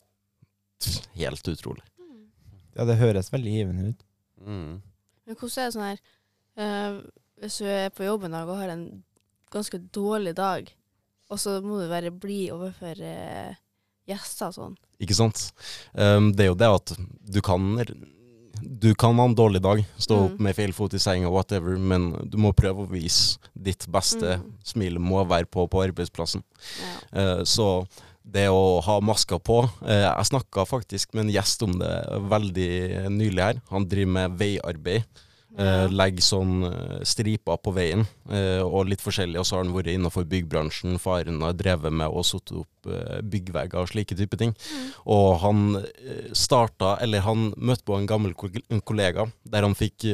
helt 1.17 1.47
utrolig. 1.47 1.83
Mm. 2.01 2.27
Ja, 2.75 2.85
det 2.89 2.99
høres 3.01 3.31
veldig 3.33 3.55
givende 3.55 3.91
ut. 3.91 4.05
Mm. 4.41 4.81
Men 5.25 5.37
hvordan 5.37 5.63
er 5.63 5.67
det 5.67 5.73
sånn 5.75 5.85
her 5.85 5.99
uh, 6.57 6.95
Hvis 7.41 7.57
du 7.61 7.67
er 7.69 7.91
på 7.93 8.07
jobb 8.07 8.25
en 8.25 8.33
dag 8.33 8.49
og 8.49 8.57
har 8.57 8.71
en 8.73 8.85
ganske 9.53 9.77
dårlig 9.93 10.33
dag, 10.37 10.71
og 11.31 11.39
så 11.39 11.59
må 11.63 11.77
du 11.79 11.91
være 11.91 12.13
blid 12.13 12.53
overfor 12.55 12.97
uh, 13.05 13.59
gjester 14.09 14.49
og 14.49 14.57
sånn. 14.57 14.75
Ikke 15.01 15.17
sant? 15.17 15.49
Um, 15.93 16.31
det 16.35 16.45
er 16.45 16.51
jo 16.51 16.59
det 16.59 16.71
at 16.79 16.93
du 17.33 17.39
kan 17.45 17.77
du 18.61 18.93
kan 18.95 19.15
ha 19.17 19.25
en 19.25 19.35
dårlig 19.35 19.61
dag, 19.61 19.83
stå 19.97 20.17
opp 20.25 20.31
Mm. 20.37 20.43
med 20.43 20.55
feil 20.55 20.71
fot 20.73 20.93
i 20.93 20.99
senga, 20.99 21.29
whatever, 21.29 21.77
men 21.77 22.11
du 22.29 22.37
må 22.37 22.53
prøve 22.53 22.85
å 22.85 22.89
vise 22.89 23.37
ditt 23.55 23.85
beste. 23.91 24.37
Mm. 24.39 24.51
Smilet 24.63 25.01
må 25.01 25.23
være 25.27 25.45
på 25.45 25.67
på 25.69 25.83
arbeidsplassen. 25.87 26.43
Ja. 26.81 27.19
Eh, 27.21 27.43
Så 27.43 27.87
det 28.23 28.47
å 28.49 28.81
ha 28.83 28.99
masker 29.01 29.39
på 29.39 29.63
eh, 29.85 30.05
Jeg 30.05 30.25
snakka 30.29 30.65
faktisk 30.67 31.13
med 31.13 31.25
en 31.25 31.31
gjest 31.33 31.63
om 31.63 31.73
det 31.79 32.05
veldig 32.29 33.09
nylig 33.09 33.41
her. 33.43 33.61
Han 33.71 33.85
driver 33.87 34.11
med 34.11 34.37
veiarbeid. 34.39 35.03
Ja. 35.57 35.83
Eh, 35.83 35.91
legger 35.91 36.23
sånn 36.23 36.63
eh, 36.63 37.01
striper 37.07 37.59
på 37.59 37.73
veien, 37.75 38.05
eh, 38.31 38.61
og 38.63 38.87
litt 38.87 39.03
forskjellig. 39.03 39.39
Og 39.41 39.47
så 39.47 39.57
har 39.57 39.65
han 39.65 39.73
vært 39.75 39.91
innenfor 39.91 40.27
byggbransjen. 40.31 40.99
Faren 41.01 41.41
har 41.43 41.57
drevet 41.59 41.93
med 41.93 42.07
å 42.07 42.23
satt 42.25 42.53
opp 42.55 42.67
byggvegger 42.81 43.83
og 43.83 43.91
slike 43.91 44.15
type 44.17 44.39
ting. 44.41 44.55
Mm. 44.57 44.85
Og 45.13 45.27
han 45.43 45.59
starta, 46.33 46.95
eller 47.03 47.21
han 47.21 47.51
møtte 47.53 47.85
på 47.85 47.93
en 47.93 48.07
gammel 48.09 48.33
kollega 48.33 49.27
der 49.45 49.67
han 49.67 49.75
fikk 49.77 50.07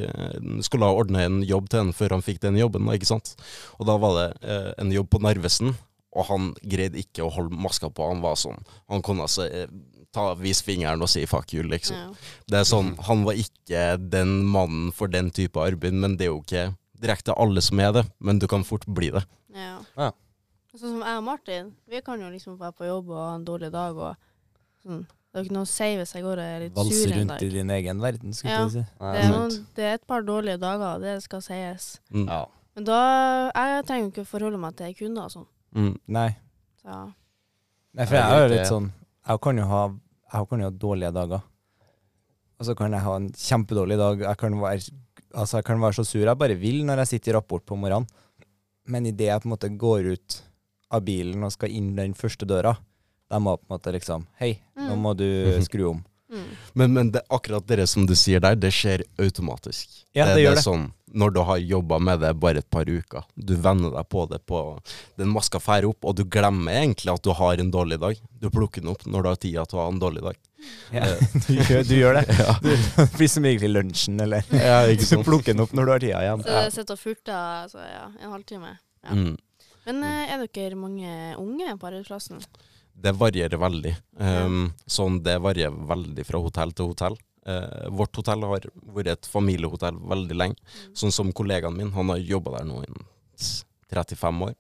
skulle 0.66 0.90
ha 0.90 0.98
ordna 1.00 1.22
en 1.24 1.38
jobb 1.48 1.70
til 1.72 1.80
henne 1.80 1.96
før 1.96 2.18
han 2.18 2.26
fikk 2.26 2.42
den 2.44 2.60
jobben, 2.60 2.90
ikke 2.92 3.08
sant. 3.08 3.38
Og 3.80 3.88
da 3.88 3.96
var 4.02 4.18
det 4.18 4.58
en 4.84 4.92
jobb 4.92 5.08
på 5.14 5.22
Narvesen, 5.24 5.78
og 6.12 6.28
han 6.28 6.52
greide 6.60 7.00
ikke 7.00 7.24
å 7.24 7.32
holde 7.38 7.56
maska 7.56 7.88
på. 7.88 8.10
Han 8.12 8.26
var 8.26 8.36
sånn 8.42 8.60
Han 8.92 9.06
kunne 9.06 9.30
altså 9.30 9.48
ta, 10.14 10.34
vis 10.40 10.62
fingeren 10.66 11.02
og 11.02 11.10
si 11.12 11.26
fuck 11.30 11.54
you, 11.54 11.64
liksom. 11.64 11.96
Ja. 11.98 12.12
Det 12.48 12.60
er 12.62 12.64
sånn, 12.70 12.94
Han 13.08 13.24
var 13.28 13.34
ikke 13.34 13.98
den 14.10 14.44
mannen 14.46 14.92
for 14.96 15.08
den 15.08 15.30
type 15.32 15.60
arbeid, 15.60 15.94
men 15.94 16.16
det 16.18 16.28
er 16.28 16.32
jo 16.32 16.42
ikke 16.42 16.76
direkte 17.00 17.36
alle 17.38 17.62
som 17.62 17.80
er 17.80 17.92
det. 17.94 18.06
Men 18.20 18.40
du 18.40 18.48
kan 18.48 18.64
fort 18.64 18.86
bli 18.88 19.12
det. 19.14 19.26
Ja. 19.54 19.78
Ja. 19.98 20.12
Sånn 20.78 20.80
som 20.94 21.02
jeg 21.02 21.18
og 21.18 21.24
Martin, 21.26 21.70
vi 21.90 22.02
kan 22.06 22.20
jo 22.22 22.30
liksom 22.30 22.58
være 22.60 22.74
på 22.78 22.86
jobb 22.86 23.10
og 23.10 23.18
ha 23.22 23.36
en 23.36 23.46
dårlig 23.46 23.72
dag 23.74 23.96
og 23.98 24.16
sånn. 24.84 25.06
Det 25.28 25.42
er 25.42 25.44
jo 25.44 25.48
ikke 25.50 25.56
noe 25.58 25.66
å 25.68 25.70
si 25.70 25.88
hvis 26.00 26.14
jeg 26.16 26.24
går 26.24 26.40
og 26.40 26.44
er 26.44 26.60
litt 26.64 26.74
sur 26.74 26.84
Valse 26.84 27.08
en 27.08 27.18
rundt 27.20 27.32
dag. 27.34 27.42
i 27.44 27.50
din 27.54 27.70
egen 27.70 28.00
verden, 28.02 28.34
skulle 28.34 28.54
Ja. 28.54 28.62
jeg 28.64 28.72
si. 28.72 28.84
Det 29.00 29.22
er, 29.22 29.30
noen, 29.30 29.58
det 29.76 29.84
er 29.86 29.94
et 29.94 30.08
par 30.08 30.22
dårlige 30.26 30.58
dager, 30.60 31.00
det 31.04 31.16
skal 31.24 31.42
sies. 31.42 32.00
Mm. 32.14 32.28
Ja. 32.28 32.46
Men 32.76 32.84
da 32.86 33.52
Jeg 33.56 33.86
trenger 33.86 34.04
jo 34.06 34.12
ikke 34.12 34.26
forholde 34.30 34.58
meg 34.62 34.76
til 34.78 34.94
kunder 34.96 35.24
og 35.24 35.32
sånn. 35.32 35.48
Mm. 35.76 36.00
Nei. 36.08 36.30
Så 36.82 37.14
Nei, 37.94 38.06
for 38.06 38.16
jeg 38.16 38.24
er 38.24 38.48
jo 38.48 38.54
litt 38.56 38.68
sånn 38.70 38.92
jeg 39.28 39.42
kan 39.44 39.58
jo 39.62 39.66
ha, 39.70 39.82
jeg 40.34 40.50
kan 40.50 40.64
jo 40.64 40.70
ha 40.70 40.76
dårlige 40.84 41.14
dager. 41.16 41.42
Og 42.58 42.66
så 42.66 42.74
kan 42.78 42.94
jeg 42.96 43.04
ha 43.06 43.16
en 43.20 43.30
kjempedårlig 43.38 43.98
dag. 44.00 44.24
Jeg 44.26 44.38
kan 44.42 44.56
være, 44.62 44.82
altså 45.38 45.60
jeg 45.60 45.68
kan 45.68 45.82
være 45.84 45.98
så 46.00 46.06
sur 46.08 46.24
jeg 46.26 46.40
bare 46.42 46.56
vil 46.58 46.84
når 46.88 47.04
jeg 47.04 47.12
sitter 47.16 47.34
i 47.34 47.38
rapport 47.38 47.66
på 47.70 47.78
morgenen. 47.78 48.08
Men 48.88 49.06
idet 49.06 49.28
jeg 49.30 49.42
på 49.44 49.50
en 49.50 49.54
måte 49.54 49.70
går 49.78 50.12
ut 50.16 50.38
av 50.96 51.04
bilen 51.04 51.44
og 51.44 51.52
skal 51.52 51.74
inn 51.76 51.92
den 51.98 52.14
første 52.16 52.48
døra, 52.48 52.72
da 53.28 53.40
må 53.44 53.54
jeg 53.58 53.60
på 53.60 53.68
en 53.68 53.74
måte 53.76 53.92
liksom 53.98 54.28
Hei, 54.40 54.54
nå 54.80 54.94
Mm. 54.96 55.02
må 55.04 55.12
du 55.20 55.26
skru 55.68 55.90
om. 55.90 56.04
Mm. 56.32 56.46
Men, 56.80 56.94
men 56.94 57.12
det, 57.12 57.22
akkurat 57.32 57.68
det 57.68 57.86
som 57.88 58.06
du 58.08 58.16
sier 58.16 58.40
der, 58.44 58.56
det 58.56 58.72
skjer 58.76 59.04
automatisk. 59.20 60.06
Ja, 60.16 60.26
det 60.34 60.42
gjør 60.44 60.52
er 60.56 60.60
det. 60.60 60.64
Sånn, 60.64 60.88
når 61.18 61.34
du 61.34 61.40
har 61.48 61.58
jobba 61.58 61.98
med 62.00 62.22
det 62.22 62.34
bare 62.38 62.62
et 62.62 62.70
par 62.70 62.90
uker, 62.90 63.26
du 63.36 63.56
venner 63.58 63.94
deg 63.96 64.10
på 64.10 64.26
det 64.30 64.40
på 64.50 64.60
Den 65.18 65.32
maska 65.34 65.60
færer 65.62 65.90
opp, 65.90 66.06
og 66.06 66.18
du 66.18 66.24
glemmer 66.30 66.78
egentlig 66.78 67.14
at 67.14 67.24
du 67.26 67.32
har 67.38 67.58
en 67.58 67.72
dårlig 67.74 67.98
dag. 68.04 68.20
Du 68.42 68.50
plukker 68.54 68.84
den 68.84 68.92
opp 68.94 69.06
når 69.10 69.26
du 69.26 69.30
har 69.32 69.42
tida 69.42 69.66
til 69.66 69.80
å 69.80 69.86
ha 69.86 69.88
en 69.94 70.02
dårlig 70.02 70.24
dag. 70.28 70.38
Ja, 70.94 71.08
du, 71.48 71.52
gjør, 71.56 71.84
du 71.88 71.96
gjør 71.98 72.20
det. 72.20 72.24
Ja, 72.38 72.56
Du 72.62 72.70
det 72.70 73.10
blir 73.18 73.32
som 73.34 73.50
egentlig 73.50 73.74
lunsjen, 73.74 74.22
eller 74.24 74.46
ja 74.70 74.80
ikke 74.94 75.10
du 75.10 75.26
plukker 75.28 75.54
den 75.58 75.66
opp 75.66 75.76
når 75.78 75.90
du 75.90 75.94
har 75.96 76.06
tida 76.06 76.24
igjen. 76.28 76.46
Så 76.46 76.62
jeg 76.62 76.76
sitter 76.78 76.98
og 76.98 77.04
furter 77.04 77.38
altså, 77.66 77.84
ja, 77.86 78.08
en 78.22 78.34
halvtime. 78.36 78.74
Ja. 79.08 79.18
Mm. 79.18 79.36
Men 79.88 80.04
eh, 80.04 80.34
er 80.36 80.44
dere 80.46 80.80
mange 80.80 81.12
unge 81.40 81.78
på 81.80 81.90
arbeidsplassen? 81.90 82.44
Det 82.98 83.14
varierer 83.14 83.60
veldig. 83.62 83.92
Um, 84.18 84.72
sånn, 84.90 85.20
det 85.24 85.36
varierer 85.46 85.76
veldig 85.90 86.24
fra 86.26 86.42
hotell 86.42 86.72
til 86.74 86.90
hotell. 86.92 87.18
Eh, 87.48 87.88
vårt 87.96 88.20
hotell 88.20 88.44
har 88.44 88.68
vært 88.96 89.14
et 89.14 89.30
familiehotell 89.32 90.00
veldig 90.12 90.38
lenge. 90.38 90.76
Sånn 90.98 91.16
som 91.16 91.32
kollegaen 91.36 91.78
min, 91.78 91.94
han 91.96 92.12
har 92.14 92.20
jobba 92.24 92.58
der 92.60 92.68
nå 92.68 92.82
i 92.84 92.92
35 93.88 94.44
år. 94.44 94.54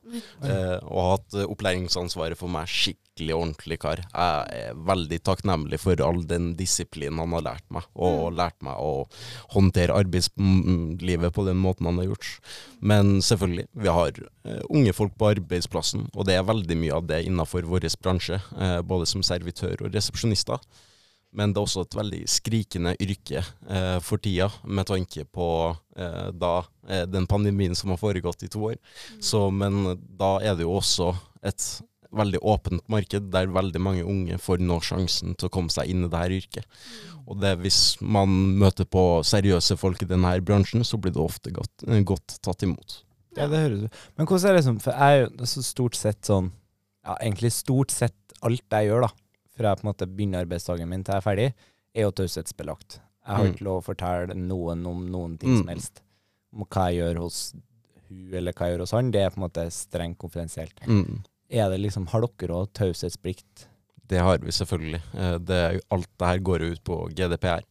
Eh, 0.44 0.77
og 0.88 1.01
har 1.01 1.12
hatt 1.17 1.36
opplæringsansvaret 1.44 2.39
for 2.39 2.51
meg. 2.51 2.70
Skikkelig 2.72 3.36
ordentlig 3.36 3.79
kar. 3.84 4.01
Jeg 4.06 4.62
er 4.62 4.79
veldig 4.88 5.20
takknemlig 5.27 5.82
for 5.84 6.03
all 6.06 6.22
den 6.29 6.53
disiplinen 6.60 7.20
han 7.20 7.36
har 7.36 7.46
lært 7.50 7.67
meg, 7.74 7.88
og 7.96 8.32
lært 8.38 8.58
meg 8.65 8.79
å 8.79 9.08
håndtere 9.56 9.98
arbeidslivet 9.98 11.36
på 11.36 11.48
den 11.48 11.60
måten 11.60 11.89
han 11.89 12.00
har 12.01 12.12
gjort. 12.12 12.34
Men 12.79 13.17
selvfølgelig, 13.25 13.67
vi 13.74 13.96
har 14.00 14.22
eh, 14.48 14.62
unge 14.70 14.96
folk 14.96 15.17
på 15.20 15.34
arbeidsplassen, 15.36 16.08
og 16.13 16.29
det 16.29 16.38
er 16.38 16.48
veldig 16.48 16.79
mye 16.79 17.00
av 17.01 17.10
det 17.12 17.24
innenfor 17.27 17.67
vår 17.67 17.89
bransje, 18.03 18.39
eh, 18.58 18.79
både 18.86 19.10
som 19.10 19.25
servitør 19.25 19.84
og 19.84 19.91
resepsjonister. 19.96 20.62
Men 21.36 21.52
det 21.54 21.60
er 21.60 21.68
også 21.68 21.84
et 21.86 21.98
veldig 21.98 22.22
skrikende 22.32 22.96
yrke 23.04 23.42
eh, 23.44 23.98
for 24.04 24.22
tida, 24.24 24.48
med 24.64 24.88
tanke 24.90 25.26
på 25.26 25.50
eh, 25.98 26.30
da, 26.34 26.54
eh, 26.88 27.04
den 27.10 27.28
pandemien 27.30 27.76
som 27.76 27.92
har 27.94 28.00
foregått 28.02 28.48
i 28.48 28.52
to 28.52 28.64
år. 28.72 28.80
Så, 29.20 29.48
men 29.52 29.98
da 30.18 30.38
er 30.40 30.58
det 30.58 30.66
jo 30.66 30.78
også 30.80 31.12
et 31.46 31.68
veldig 32.16 32.40
åpent 32.42 32.88
marked, 32.90 33.30
der 33.34 33.52
veldig 33.52 33.82
mange 33.84 34.06
unge 34.08 34.38
får 34.42 34.62
nå 34.64 34.80
sjansen 34.86 35.36
til 35.36 35.50
å 35.50 35.54
komme 35.54 35.74
seg 35.74 35.92
inn 35.92 36.06
i 36.06 36.12
det 36.12 36.22
her 36.22 36.36
yrket. 36.38 36.80
Og 37.28 37.42
det 37.42 37.58
hvis 37.62 37.98
man 38.02 38.32
møter 38.62 38.88
på 38.88 39.22
seriøse 39.28 39.78
folk 39.80 40.04
i 40.04 40.10
denne 40.10 40.32
bransjen, 40.46 40.86
så 40.88 41.00
blir 41.02 41.16
det 41.16 41.24
ofte 41.24 41.54
godt, 41.56 41.88
eh, 41.88 42.04
godt 42.08 42.40
tatt 42.46 42.64
imot. 42.64 43.02
Ja, 43.38 43.50
det 43.52 43.60
høres 43.66 43.86
ut. 43.86 43.98
Men 44.18 44.30
hvordan 44.30 44.50
er 44.50 44.56
det 44.58 44.64
som 44.66 44.80
For 44.82 44.98
jeg 44.98 45.18
er 45.18 45.28
jo 45.28 45.46
så 45.46 45.62
stort 45.62 45.94
sett 45.94 46.26
sånn 46.26 46.48
Ja, 47.06 47.14
egentlig 47.22 47.52
stort 47.54 47.92
sett 47.94 48.34
alt 48.42 48.64
jeg 48.74 48.88
gjør, 48.90 49.06
da, 49.06 49.10
fra 49.58 49.74
jeg 49.74 49.82
på 49.82 49.86
en 49.88 49.92
måte 49.92 50.08
begynner 50.10 50.46
arbeidsdagen 50.46 50.88
min 50.90 51.04
til 51.04 51.14
jeg 51.18 51.22
er 51.24 51.28
ferdig, 51.28 51.48
er 51.98 52.06
jo 52.08 52.12
taushetsbelagt. 52.12 53.00
Jeg 53.28 53.36
har 53.36 53.44
Mm. 53.46 53.54
ikke 53.54 53.66
lov 53.68 53.82
å 53.82 53.86
fortelle 53.88 54.36
noen 54.36 54.86
om 54.88 55.06
noen 55.12 55.38
ting 55.40 55.58
som 55.58 55.66
Mm. 55.66 55.74
helst. 55.76 56.02
Om 56.54 56.66
hva 56.66 56.86
jeg 56.92 57.02
gjør 57.02 57.18
hos 57.26 57.54
hun 58.10 58.34
eller 58.34 58.54
hva 58.54 58.68
jeg 58.68 58.78
gjør 58.78 58.86
hos 58.86 58.92
han, 58.92 59.12
det 59.12 59.22
er 59.22 59.30
på 59.32 59.38
en 59.42 59.50
måte 59.50 59.66
strengt 59.72 60.18
konfidensielt. 60.18 60.80
Mm. 60.88 61.24
Er 61.50 61.70
det 61.70 61.80
liksom, 61.82 62.08
Har 62.08 62.22
dere 62.22 62.54
òg 62.56 62.72
taushetsplikt? 62.74 63.68
Det 64.08 64.20
har 64.22 64.38
vi 64.38 64.52
selvfølgelig. 64.52 65.02
Eh, 65.16 65.38
Det, 65.40 65.82
alt 65.92 66.08
det 66.18 66.28
her 66.28 66.40
går 66.40 66.62
ut 66.72 66.84
på 66.84 67.10
GDPR. 67.14 67.64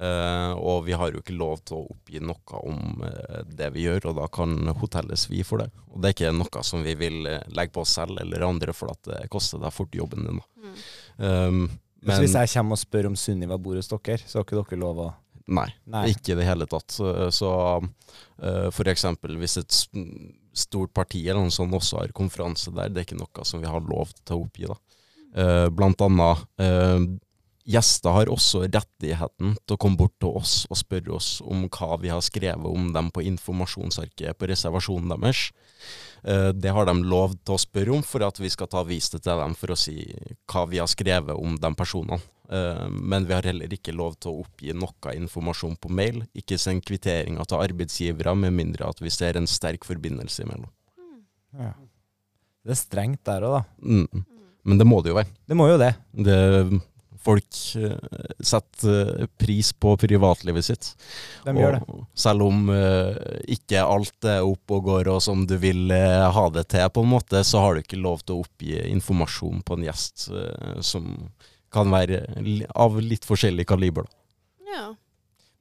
Uh, 0.00 0.54
og 0.56 0.86
vi 0.86 0.92
har 0.96 1.10
jo 1.12 1.20
ikke 1.20 1.36
lov 1.36 1.58
til 1.68 1.76
å 1.76 1.90
oppgi 1.92 2.20
noe 2.24 2.60
om 2.64 3.02
uh, 3.04 3.42
det 3.44 3.66
vi 3.74 3.82
gjør, 3.84 4.06
og 4.08 4.14
da 4.16 4.26
kan 4.32 4.54
hotellet 4.80 5.18
svi 5.20 5.42
for 5.44 5.58
det. 5.58 5.70
Og 5.92 6.00
det 6.00 6.08
er 6.08 6.14
ikke 6.14 6.38
noe 6.38 6.62
som 6.64 6.82
vi 6.82 6.94
vil 6.94 7.26
uh, 7.26 7.42
legge 7.52 7.74
på 7.74 7.82
oss 7.82 7.90
selv 7.98 8.16
eller 8.18 8.40
andre, 8.48 8.72
for 8.72 8.88
at 8.94 9.02
det 9.04 9.28
koster 9.28 9.58
deg 9.60 9.70
fort 9.76 9.90
jobben 9.92 10.24
din. 10.24 10.40
Mm. 10.56 10.78
Um, 11.20 11.66
Så 12.00 12.22
hvis 12.22 12.36
jeg 12.38 12.48
kommer 12.54 12.78
og 12.78 12.80
spør 12.80 13.10
om 13.10 13.16
Sunniva 13.18 13.58
bor 13.60 13.76
hos 13.76 13.90
dere, 13.92 14.22
så 14.24 14.40
har 14.40 14.46
ikke 14.46 14.56
dere 14.62 14.80
lov 14.80 15.02
å 15.04 15.08
nei, 15.50 15.66
Nei. 15.90 16.06
ikke 16.14 16.32
i 16.32 16.38
det 16.38 16.46
hele 16.48 16.68
tatt. 16.70 16.94
Så, 16.94 17.10
så 17.34 17.50
uh, 17.80 18.68
for 18.72 18.88
eksempel 18.88 19.36
hvis 19.40 19.58
et 19.60 19.80
stort 20.56 20.94
parti 20.96 21.22
eller 21.26 21.44
noe 21.44 21.54
sånt 21.54 21.76
også 21.76 22.00
har 22.00 22.14
konferanse 22.16 22.72
der, 22.74 22.90
det 22.90 23.02
er 23.02 23.08
ikke 23.08 23.20
noe 23.20 23.44
som 23.46 23.60
vi 23.62 23.68
har 23.70 23.84
lov 23.84 24.14
til 24.22 24.38
å 24.38 24.46
oppgi. 24.46 24.70
da. 24.70 24.78
Uh, 25.30 25.66
blant 25.70 26.00
annet 26.02 26.40
eh, 26.58 27.04
Gjester 27.70 28.14
har 28.16 28.30
også 28.32 28.64
rettigheten 28.66 29.54
til 29.62 29.76
å 29.76 29.78
komme 29.80 29.98
bort 30.00 30.16
til 30.18 30.32
oss 30.40 30.64
og 30.70 30.78
spørre 30.80 31.12
oss 31.14 31.28
om 31.44 31.66
hva 31.68 31.98
vi 32.02 32.10
har 32.10 32.22
skrevet 32.24 32.66
om 32.66 32.88
dem 32.94 33.10
på 33.14 33.22
informasjonsarket 33.28 34.38
på 34.38 34.48
reservasjonen 34.50 35.12
deres. 35.14 35.50
Eh, 36.24 36.50
Det 36.52 36.72
har 36.74 36.86
de 36.86 36.94
lov 37.02 37.36
til 37.44 37.54
å 37.54 37.60
spørre 37.60 37.94
om 37.94 38.02
for 38.02 38.24
at 38.26 38.40
vi 38.40 38.50
skal 38.50 38.66
ta 38.66 38.82
vise 38.84 39.12
det 39.14 39.22
til 39.22 39.38
dem 39.38 39.54
for 39.54 39.72
å 39.74 39.78
si 39.78 39.96
hva 40.50 40.66
vi 40.68 40.80
har 40.82 40.90
skrevet 40.90 41.36
om 41.36 41.56
de 41.56 41.70
personene. 41.78 42.20
Eh, 42.50 42.88
Men 42.90 43.26
vi 43.26 43.34
har 43.34 43.46
heller 43.46 43.68
ikke 43.68 43.94
lov 43.94 44.18
til 44.18 44.32
å 44.32 44.42
oppgi 44.44 44.74
noe 44.74 45.14
informasjon 45.14 45.76
på 45.78 45.88
mail. 45.90 46.24
Ikke 46.34 46.58
send 46.58 46.82
kvitteringer 46.84 47.46
til 47.46 47.62
arbeidsgivere 47.62 48.34
med 48.36 48.52
mindre 48.52 48.88
at 48.88 48.98
vi 49.00 49.10
ser 49.10 49.36
en 49.36 49.46
sterk 49.46 49.84
forbindelse 49.84 50.42
imellom. 50.42 50.70
ja. 51.58 51.72
Det 52.60 52.72
er 52.72 52.76
strengt 52.76 53.24
der 53.24 53.40
òg, 53.40 53.54
da. 53.56 53.62
Mm. 53.80 54.24
Men 54.68 54.78
det 54.78 54.86
må 54.86 54.98
det 55.02 55.08
jo 55.08 55.16
være. 55.16 55.30
Det 55.48 55.56
må 55.56 55.66
jo 55.70 55.78
det. 55.80 55.94
Det, 56.12 56.80
folk 57.24 57.56
eh, 57.76 57.96
setter 58.40 59.22
eh, 59.22 59.28
pris 59.40 59.72
på 59.72 59.94
privatlivet 60.00 60.64
sitt. 60.64 60.90
De 61.44 61.54
gjør 61.56 61.76
det. 61.76 61.98
Selv 62.18 62.46
om 62.48 62.70
eh, 62.74 63.18
ikke 63.56 63.84
alt 63.84 64.28
er 64.28 64.46
opp 64.46 64.76
og 64.76 64.86
går 64.88 65.10
og 65.12 65.20
som 65.24 65.44
du 65.48 65.56
vil 65.60 65.92
ha 65.92 66.46
det 66.54 66.66
til, 66.72 66.86
på 66.94 67.04
en 67.04 67.12
måte, 67.12 67.42
så 67.46 67.64
har 67.64 67.76
du 67.76 67.82
ikke 67.84 68.00
lov 68.00 68.24
til 68.24 68.38
å 68.38 68.44
oppgi 68.44 68.78
informasjon 68.90 69.60
på 69.66 69.76
en 69.76 69.86
gjest 69.90 70.30
som 70.86 71.10
kan 71.70 71.92
være 71.92 72.24
av 72.74 72.96
litt 73.02 73.26
forskjellig 73.28 73.66
kaliber. 73.68 74.08
Da. 74.08 74.70
Ja. 74.70 74.86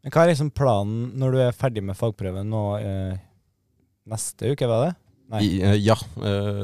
Men 0.02 0.14
hva 0.16 0.24
er 0.24 0.32
liksom 0.32 0.54
planen 0.56 1.12
når 1.20 1.36
du 1.36 1.42
er 1.44 1.58
ferdig 1.58 1.84
med 1.86 1.98
fagprøven 2.00 2.50
nå 2.50 2.64
eh, 2.80 3.20
neste 4.10 4.56
uke, 4.56 4.70
var 4.70 4.88
det? 4.88 4.96
Nei. 5.30 5.44
I, 5.46 5.76
ja, 5.84 5.94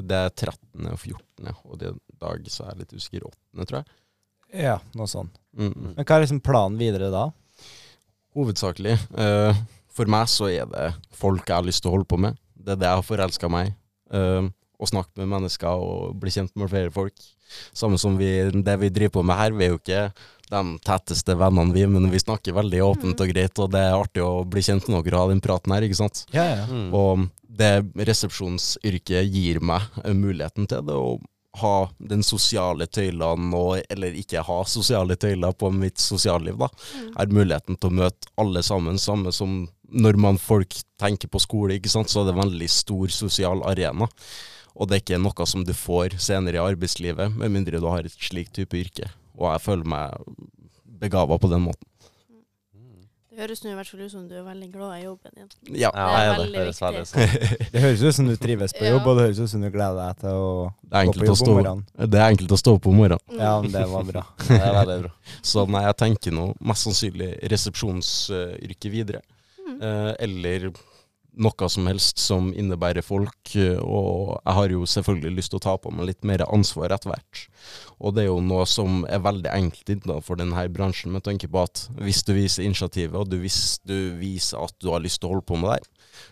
det 0.02 0.18
er 0.18 0.32
13. 0.32 0.88
og 0.90 0.98
14., 0.98 1.52
og 1.68 1.78
det 1.78 1.92
i 1.94 2.18
dag 2.24 2.48
så 2.50 2.64
er 2.66 2.72
jeg 2.72 2.80
litt 2.80 2.96
usikker. 2.96 3.28
8., 3.28 3.68
tror 3.68 3.82
jeg. 3.84 4.00
Ja, 4.56 4.80
noe 4.96 5.08
sånt. 5.12 5.36
Mm. 5.56 5.96
Men 5.96 6.04
hva 6.04 6.18
er 6.18 6.26
liksom 6.26 6.44
planen 6.44 6.80
videre 6.80 7.12
da? 7.14 7.30
Hovedsakelig. 8.36 8.98
Uh, 9.16 9.56
for 9.96 10.12
meg 10.12 10.28
så 10.32 10.50
er 10.52 10.68
det 10.72 10.90
folk 11.16 11.48
jeg 11.48 11.56
har 11.56 11.68
lyst 11.68 11.84
til 11.84 11.92
å 11.92 11.96
holde 11.96 12.10
på 12.12 12.20
med. 12.20 12.40
Det 12.56 12.76
er 12.76 12.82
det 12.82 12.90
jeg 12.90 13.02
har 13.02 13.08
forelska 13.08 13.52
meg 13.52 13.72
i. 13.72 13.76
Uh, 14.16 14.52
å 14.76 14.88
snakke 14.90 15.22
med 15.22 15.32
mennesker 15.32 15.82
og 15.82 16.18
bli 16.20 16.34
kjent 16.36 16.52
med 16.60 16.72
flere 16.72 16.92
folk. 16.92 17.16
Samme 17.76 18.00
som 18.02 18.18
vi, 18.20 18.30
det 18.52 18.76
vi 18.82 18.92
driver 18.92 19.20
på 19.20 19.24
med 19.28 19.40
her. 19.40 19.56
Vi 19.56 19.68
er 19.68 19.72
jo 19.72 19.80
ikke 19.80 20.02
de 20.52 20.62
tetteste 20.86 21.36
vennene, 21.40 21.74
vi, 21.74 21.86
men 21.90 22.10
vi 22.12 22.22
snakker 22.22 22.58
veldig 22.58 22.82
åpent 22.86 23.22
og 23.24 23.32
greit, 23.32 23.62
og 23.62 23.72
det 23.74 23.82
er 23.82 23.96
artig 23.96 24.22
å 24.26 24.44
bli 24.50 24.62
kjent 24.66 24.90
med 24.90 25.06
dere 25.08 25.18
og 25.18 25.24
ha 25.24 25.32
den 25.32 25.42
praten 25.42 25.74
her, 25.74 25.86
ikke 25.88 25.98
sant. 25.98 26.26
Ja, 26.36 26.46
ja. 26.52 26.66
Mm. 26.70 26.90
Og 26.94 27.24
det 27.56 27.72
resepsjonsyrket 28.10 29.32
gir 29.32 29.62
meg 29.64 29.88
muligheten 30.12 30.68
til 30.70 30.86
det, 30.86 30.98
å 31.00 31.16
ha 31.62 31.76
den 31.98 32.24
sosiale 32.26 32.88
tøylene, 32.88 33.52
og, 33.56 33.80
eller 33.92 34.18
ikke 34.20 34.44
ha 34.46 34.58
sosiale 34.70 35.18
tøyler 35.20 35.56
på 35.58 35.72
mitt 35.74 36.02
sosialliv, 36.02 36.58
da. 36.62 36.70
Mm. 36.72 37.14
Er 37.22 37.38
muligheten 37.40 37.80
til 37.80 37.92
å 37.92 38.00
møte 38.02 38.34
alle 38.42 38.64
sammen, 38.66 39.00
samme 39.02 39.34
som 39.36 39.64
når 39.96 40.18
man 40.20 40.40
folk 40.42 40.74
tenker 41.00 41.30
på 41.32 41.42
skole, 41.44 41.78
ikke 41.78 41.92
sant, 41.92 42.12
så 42.12 42.22
er 42.22 42.30
det 42.30 42.36
en 42.36 42.44
veldig 42.44 42.70
stor 42.72 43.14
sosial 43.14 43.64
arena. 43.70 44.10
Og 44.76 44.90
det 44.90 44.98
er 44.98 45.04
ikke 45.04 45.22
noe 45.24 45.48
som 45.48 45.64
du 45.64 45.72
får 45.78 46.18
senere 46.24 46.60
i 46.60 46.64
arbeidslivet, 46.64 47.38
med 47.40 47.54
mindre 47.54 47.80
du 47.80 47.88
har 47.88 48.08
et 48.08 48.18
slikt 48.20 48.58
type 48.58 48.76
yrke. 48.76 49.12
Og 49.38 49.50
jeg 49.54 49.64
føler 49.64 49.92
meg 49.96 50.36
begava 51.00 51.38
på 51.40 51.52
den 51.52 51.64
måten. 51.68 51.88
Det 53.36 53.44
høres 53.44 53.62
nå 53.66 53.72
i 53.74 53.76
hvert 53.76 53.90
fall 53.92 54.00
ut 54.06 54.12
som 54.14 54.28
du 54.30 54.36
er 54.40 54.44
veldig 54.46 54.68
glad 54.72 54.92
i 54.96 55.02
jobben 55.04 55.34
din. 55.36 55.48
Ja. 55.76 55.90
Ja, 55.92 56.06
Det 56.08 56.16
er 56.16 56.22
er 56.24 56.30
det. 56.30 56.44
veldig 56.46 56.60
Høres 56.62 56.78
veldig 56.86 57.02
sånn. 57.10 57.72
Det 57.74 57.82
høres 57.84 58.04
ut 58.08 58.16
som 58.16 58.28
du 58.30 58.36
trives 58.40 58.74
på 58.78 58.86
Ja. 58.86 58.92
jobb, 58.94 59.08
og 59.12 59.18
det 59.18 59.26
høres 59.26 59.40
ut 59.44 59.50
som 59.52 59.62
du 59.66 59.70
gleder 59.74 60.00
deg 60.00 60.22
til 60.22 60.30
å 60.30 60.72
gå 60.96 61.14
på 61.20 61.26
jobb 61.28 61.42
om 61.44 61.54
morgenen. 61.58 61.84
det 62.00 62.20
er 62.22 62.30
enkelt 62.32 62.56
å 62.56 62.60
stå 62.62 62.76
opp 62.80 62.88
om 62.88 62.96
morgenen. 62.96 63.20
Mm. 63.28 63.40
Ja, 63.44 63.52
men 63.62 63.72
det 63.76 63.84
var 63.92 64.04
bra. 64.08 64.24
Det 64.48 64.62
er 64.62 64.74
veldig 64.80 65.02
bra. 65.04 65.12
Så 65.44 65.66
nei, 65.68 65.84
jeg 65.84 65.98
tenker 65.98 66.32
nå 66.32 66.46
mest 66.64 66.88
sannsynlig 66.88 67.32
resepsjonsyrket 67.52 68.92
videre. 68.92 69.22
Mm. 69.68 69.82
Eh, 69.82 70.16
eller 70.20 70.72
noe 71.38 71.70
som 71.70 71.88
helst 71.90 72.20
som 72.22 72.52
innebærer 72.54 73.04
folk. 73.04 73.56
eh, 73.56 73.78
Og 73.80 74.40
jeg 74.46 74.54
har 74.60 74.70
jo 74.70 74.86
selvfølgelig 74.86 75.36
lyst 75.36 75.52
til 75.52 75.60
å 75.60 75.66
ta 75.66 75.78
på 75.78 75.92
meg 75.92 76.08
litt 76.08 76.24
mer 76.24 76.44
ansvar 76.48 76.92
etter 76.96 77.12
hvert. 77.12 77.48
Og 78.00 78.16
det 78.16 78.24
er 78.24 78.28
jo 78.32 78.40
noe 78.42 78.66
som 78.66 79.04
er 79.10 79.20
veldig 79.20 79.52
enkelt 79.52 79.90
innenfor 79.90 80.38
denne 80.38 80.68
bransjen, 80.70 81.12
med 81.12 81.24
tanke 81.24 81.48
på 81.52 81.64
at 81.64 81.88
hvis 82.00 82.24
du 82.24 82.34
viser 82.34 82.64
initiativet, 82.64 83.16
og 83.16 83.30
du, 83.30 83.38
hvis 83.40 83.80
du 83.86 84.16
viser 84.20 84.64
at 84.64 84.74
du 84.80 84.92
har 84.92 85.00
lyst 85.04 85.22
til 85.22 85.30
å 85.30 85.34
holde 85.36 85.46
på 85.48 85.58
med 85.60 85.76
det 85.76 85.84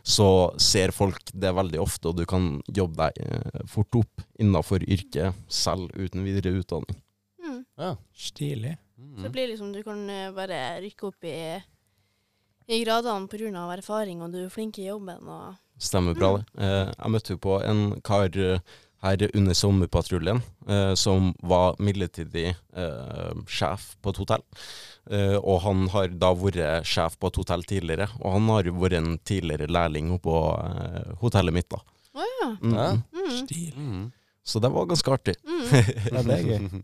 så 0.03 0.53
ser 0.59 0.91
folk 0.95 1.31
det 1.33 1.51
veldig 1.55 1.79
ofte, 1.83 2.07
og 2.07 2.15
du 2.17 2.25
kan 2.25 2.61
jobbe 2.71 2.95
deg 3.09 3.19
eh, 3.25 3.65
fort 3.67 3.95
opp 3.99 4.23
innenfor 4.39 4.83
yrket 4.87 5.35
selv 5.51 5.91
uten 5.95 6.23
videre 6.23 6.53
utdanning. 6.59 6.95
Mm. 7.43 7.65
Ja. 7.77 7.95
Stilig. 8.15 8.77
Så 8.95 9.21
det 9.21 9.27
Mm. 9.27 9.31
blir 9.33 9.47
liksom, 9.51 9.73
du 9.73 9.83
kan 9.83 10.09
eh, 10.09 10.31
bare 10.31 10.79
rykke 10.81 11.07
opp 11.09 11.23
i, 11.27 11.33
i 12.67 12.83
gradene 12.83 13.27
pga. 13.27 13.67
erfaring, 13.77 14.21
og 14.21 14.31
du 14.31 14.45
er 14.45 14.49
flink 14.49 14.79
i 14.79 14.87
jobben. 14.87 15.27
Og, 15.27 15.55
Stemmer 15.79 16.15
bra, 16.15 16.37
det. 16.37 16.45
Eh, 16.63 16.91
jeg 16.93 17.11
møtte 17.11 17.33
jo 17.35 17.37
på 17.43 17.59
en 17.65 18.01
kar 18.05 18.29
eh, 18.37 18.59
her 19.03 19.23
under 19.35 19.53
sommerpatruljen 19.57 20.39
eh, 20.69 20.93
som 20.95 21.33
var 21.43 21.75
midlertidig 21.83 22.53
eh, 22.55 23.33
sjef 23.51 23.95
på 24.01 24.13
et 24.13 24.21
hotell. 24.21 24.45
Eh, 25.11 25.35
og 25.41 25.59
han 25.65 25.87
har 25.91 26.07
da 26.15 26.31
vært 26.39 26.87
sjef 26.87 27.17
på 27.19 27.27
et 27.27 27.41
hotell 27.41 27.65
tidligere, 27.67 28.07
og 28.21 28.37
han 28.37 28.47
har 28.53 28.69
jo 28.69 28.77
vært 28.79 28.99
en 29.01 29.17
tidligere 29.27 29.67
lærling 29.67 30.13
oppå 30.15 30.37
eh, 30.61 31.13
hotellet 31.19 31.57
mitt, 31.57 31.69
da. 31.73 31.81
å 32.15 32.29
ja. 32.29 32.49
Mm. 32.61 32.73
Ja. 32.77 32.89
Mm. 33.11 33.31
Stil. 33.43 33.75
Mm. 33.75 34.03
Så 34.43 34.59
det 34.63 34.71
var 34.71 34.87
ganske 34.91 35.11
artig. 35.19 35.35
Mm. 35.43 35.61
Ja, 36.13 36.21
det 36.23 36.35
er 36.39 36.47
gøy. 36.47 36.83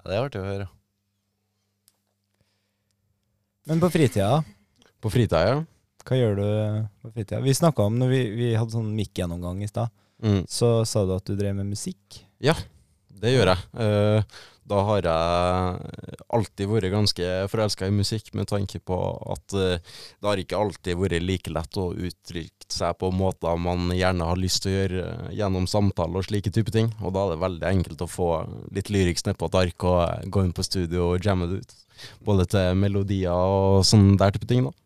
Ja, 0.00 0.04
det 0.08 0.16
er 0.16 0.24
artig 0.24 0.40
å 0.40 0.48
høre. 0.48 0.66
Men 3.66 3.80
på 3.80 3.90
fritida, 3.92 4.42
På 5.00 5.10
fritida, 5.12 5.40
ja. 5.48 5.58
hva 6.06 6.16
gjør 6.16 6.36
du 6.36 6.46
på 7.02 7.12
fritida? 7.14 7.40
Vi 7.44 7.54
snakka 7.54 7.82
om, 7.86 7.98
når 8.00 8.08
vi, 8.12 8.20
vi 8.36 8.48
hadde 8.56 8.72
sånn 8.74 8.94
mic-gjennomgang 8.96 9.62
i 9.64 9.68
stad, 9.70 9.90
Mm. 10.20 10.42
så 10.52 10.84
sa 10.84 11.06
du 11.08 11.14
at 11.14 11.24
du 11.24 11.32
drev 11.34 11.54
med 11.56 11.70
musikk. 11.70 12.18
Ja, 12.44 12.52
Det 13.20 13.30
gjør 13.32 13.54
jeg. 13.54 13.58
Eh, 13.80 14.22
da 14.70 14.80
har 14.86 15.06
jeg 15.06 16.16
alltid 16.30 16.70
vært 16.70 16.92
ganske 16.92 17.28
forelska 17.50 17.88
i 17.88 17.94
musikk, 17.94 18.30
med 18.38 18.48
tanke 18.50 18.78
på 18.86 18.96
at 19.34 19.54
eh, 19.58 19.82
det 20.20 20.28
har 20.28 20.42
ikke 20.42 20.58
alltid 20.60 20.98
vært 21.00 21.24
like 21.24 21.52
lett 21.52 21.78
å 21.80 21.90
uttrykke 21.94 22.70
seg 22.70 22.98
på 23.00 23.10
måter 23.14 23.58
man 23.58 23.90
gjerne 23.96 24.28
har 24.28 24.38
lyst 24.38 24.62
til 24.62 24.70
å 24.70 24.76
gjøre 24.76 25.06
eh, 25.06 25.30
gjennom 25.40 25.66
samtale 25.70 26.20
og 26.20 26.28
slike 26.28 26.52
type 26.54 26.74
ting. 26.74 26.92
Og 27.02 27.14
da 27.16 27.24
er 27.26 27.34
det 27.34 27.44
veldig 27.44 27.70
enkelt 27.70 28.04
å 28.04 28.10
få 28.10 28.28
litt 28.76 28.92
lyriks 28.94 29.26
ned 29.26 29.40
på 29.40 29.50
et 29.50 29.58
ark 29.64 29.88
og 29.88 30.02
eh, 30.04 30.28
gå 30.30 30.44
inn 30.46 30.54
på 30.54 30.66
studio 30.66 31.10
og 31.14 31.26
jamme 31.26 31.50
det 31.50 31.64
ut. 31.64 31.74
Både 32.24 32.46
til 32.48 32.78
melodier 32.78 33.34
og 33.34 33.82
sånn 33.88 34.14
der 34.20 34.36
type 34.36 34.48
ting, 34.50 34.68
da. 34.68 34.76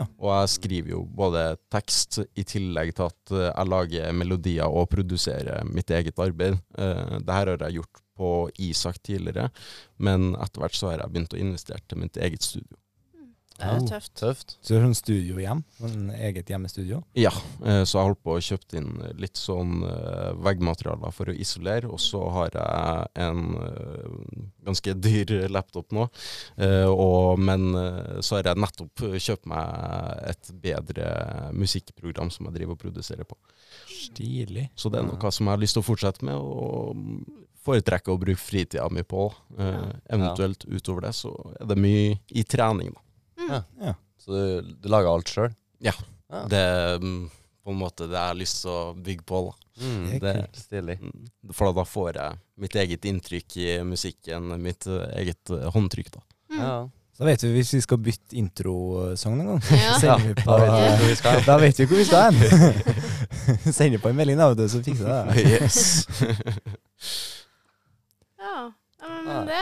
Ja. 0.00 0.06
Og 0.22 0.30
jeg 0.32 0.52
skriver 0.52 0.92
jo 0.94 1.00
både 1.12 1.40
tekst 1.72 2.22
i 2.38 2.44
tillegg 2.48 2.94
til 2.96 3.10
at 3.10 3.32
jeg 3.34 3.68
lager 3.68 4.14
melodier 4.16 4.72
og 4.72 4.86
produserer 4.92 5.66
mitt 5.68 5.92
eget 5.92 6.16
arbeid. 6.24 6.56
Dette 6.72 7.18
det 7.26 7.36
her 7.36 7.50
har 7.52 7.66
jeg 7.66 7.82
gjort 7.82 8.00
på 8.20 8.30
Isak 8.60 9.00
tidligere, 9.06 9.48
men 9.96 10.34
etter 10.36 10.62
hvert 10.62 10.76
så 10.76 10.92
har 10.92 11.00
jeg 11.00 11.14
begynt 11.14 11.36
å 11.36 11.40
investere 11.40 11.82
til 11.88 12.04
mitt 12.04 12.20
eget 12.20 12.44
studio. 12.46 12.76
Det 13.60 13.68
er 13.68 13.82
tøft. 13.90 14.12
Tøft. 14.16 14.54
Så 14.64 14.72
du 14.72 14.78
har 14.78 14.86
sånn 14.86 14.96
studiohjem? 14.98 15.62
En 15.84 16.10
eget 16.16 16.48
hjemmestudio? 16.48 17.02
Ja, 17.18 17.30
eh, 17.64 17.82
så 17.84 17.98
jeg 18.00 18.08
holdt 18.08 18.22
på 18.24 18.34
å 18.38 18.42
kjøpt 18.42 18.76
inn 18.80 18.88
litt 19.20 19.36
sånn 19.36 19.82
eh, 19.84 20.30
veggmaterialer 20.40 21.12
for 21.12 21.28
å 21.28 21.36
isolere, 21.36 21.90
og 21.92 22.00
så 22.00 22.22
har 22.32 22.56
jeg 22.56 23.26
en 23.26 23.42
eh, 23.60 24.46
ganske 24.66 24.94
dyr 24.96 25.34
laptop 25.52 25.92
nå, 25.92 26.08
eh, 26.56 26.88
og, 26.88 27.38
men 27.40 27.68
så 28.24 28.38
har 28.38 28.48
jeg 28.50 28.60
nettopp 28.64 29.04
kjøpt 29.20 29.46
meg 29.50 30.24
et 30.32 30.50
bedre 30.64 31.10
musikkprogram 31.56 32.32
som 32.32 32.48
jeg 32.48 32.56
driver 32.60 32.76
og 32.78 32.82
produserer 32.86 33.28
på. 33.28 33.36
Stilig. 33.90 34.70
Så 34.78 34.90
det 34.90 35.00
er 35.02 35.08
noe 35.08 35.30
som 35.32 35.46
jeg 35.46 35.54
har 35.56 35.62
lyst 35.62 35.76
til 35.76 35.84
å 35.84 35.88
fortsette 35.90 36.24
med, 36.26 36.40
og 36.40 37.46
foretrekker 37.60 38.14
å 38.14 38.20
bruke 38.20 38.40
fritida 38.40 38.86
mi 38.90 39.02
på. 39.04 39.26
Eh, 39.58 39.66
Ja. 39.68 39.84
eventuelt 40.16 40.64
utover 40.64 41.02
det 41.08 41.14
så 41.14 41.32
er 41.60 41.66
det 41.68 41.76
mye 41.78 42.18
i 42.32 42.42
trening, 42.42 42.94
da. 42.94 43.00
Mm. 43.40 43.50
Ja. 43.56 43.60
Ja. 43.88 43.94
Så 44.20 44.36
du, 44.36 44.72
du 44.84 44.88
lager 44.92 45.10
alt 45.14 45.32
sjøl? 45.32 45.52
Ja. 45.80 45.94
Ja. 46.30 46.44
Det 46.52 46.58
er 46.60 47.00
mm, 47.02 47.24
på 47.64 47.72
en 47.74 47.80
måte 47.80 48.06
det 48.06 48.14
jeg 48.18 48.28
har 48.30 48.38
lyst 48.38 48.60
til 48.62 48.70
å 48.74 48.80
bygge 48.94 49.24
på. 49.26 49.40
da. 49.48 49.56
Mm. 49.80 50.06
Det 50.20 50.28
er 50.30 50.40
kult. 50.44 50.60
Stilig. 50.66 50.96
Mm. 51.00 51.26
For 51.56 51.72
da 51.76 51.84
får 51.88 52.10
jeg 52.20 52.38
mitt 52.60 52.76
eget 52.84 53.08
inntrykk 53.08 53.56
i 53.64 53.68
musikken, 53.88 54.50
mitt 54.62 54.86
eh, 54.86 55.06
eget 55.22 55.52
eh, 55.56 55.68
håndtrykk. 55.74 56.10
da. 56.18 56.24
Mm. 56.52 56.60
Ja. 56.60 56.74
Da 57.20 57.26
vet 57.28 57.42
vi 57.44 57.50
hvis 57.52 57.74
vi 57.74 57.80
skal 57.84 57.98
bytte 58.00 58.36
introsang 58.40 59.34
noen 59.36 59.50
gang. 59.50 59.64
Ja. 59.76 59.96
Sender 60.00 60.28
vi 60.30 60.34
på, 60.38 60.54
Da 60.56 60.68
vet 60.80 61.02
vi 61.04 61.44
da 61.48 61.56
vet 61.60 61.80
vi 61.82 61.88
hvor 61.90 62.00
vi 62.00 62.06
skal 62.08 62.30
hen. 62.30 62.38
Sender 63.76 64.00
på 64.00 64.08
en 64.12 64.16
melding, 64.20 64.40
da, 64.40 64.68
så 64.72 64.80
fikser 64.84 65.10
jeg 65.10 65.18
det. 65.28 65.42
Yes. 65.50 66.06
Ja. 68.40 68.54
ja, 69.00 69.08
men 69.24 69.34
Ja. 69.34 69.44
det 69.44 69.60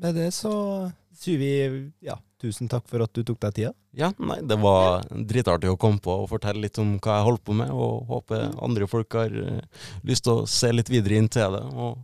Med 0.00 0.14
det 0.16 0.28
så 0.32 0.52
sier 1.20 1.38
vi 1.40 1.48
ja, 2.04 2.14
tusen 2.40 2.68
takk 2.72 2.86
for 2.88 3.04
at 3.04 3.12
du 3.14 3.22
tok 3.24 3.38
deg 3.44 3.54
tida. 3.58 3.72
ja, 3.96 4.08
nei, 4.18 4.38
det 4.42 4.56
var 4.62 5.02
dritartig 5.10 5.70
å 5.70 5.76
komme 5.80 6.00
på 6.00 6.14
og 6.22 6.28
fortelle 6.30 6.60
litt 6.64 6.78
om 6.80 6.94
hva 6.98 7.18
jeg 7.20 7.26
holdt 7.28 7.44
på 7.44 7.56
med, 7.58 7.70
og 7.70 8.06
håper 8.08 8.50
andre 8.64 8.86
folk 8.88 9.12
har 9.18 9.30
eh, 9.30 9.60
lyst 10.08 10.24
til 10.24 10.40
å 10.42 10.46
se 10.48 10.70
litt 10.72 10.88
videre 10.92 11.18
inn 11.20 11.28
til 11.28 11.52
det, 11.56 11.62
og 11.74 11.98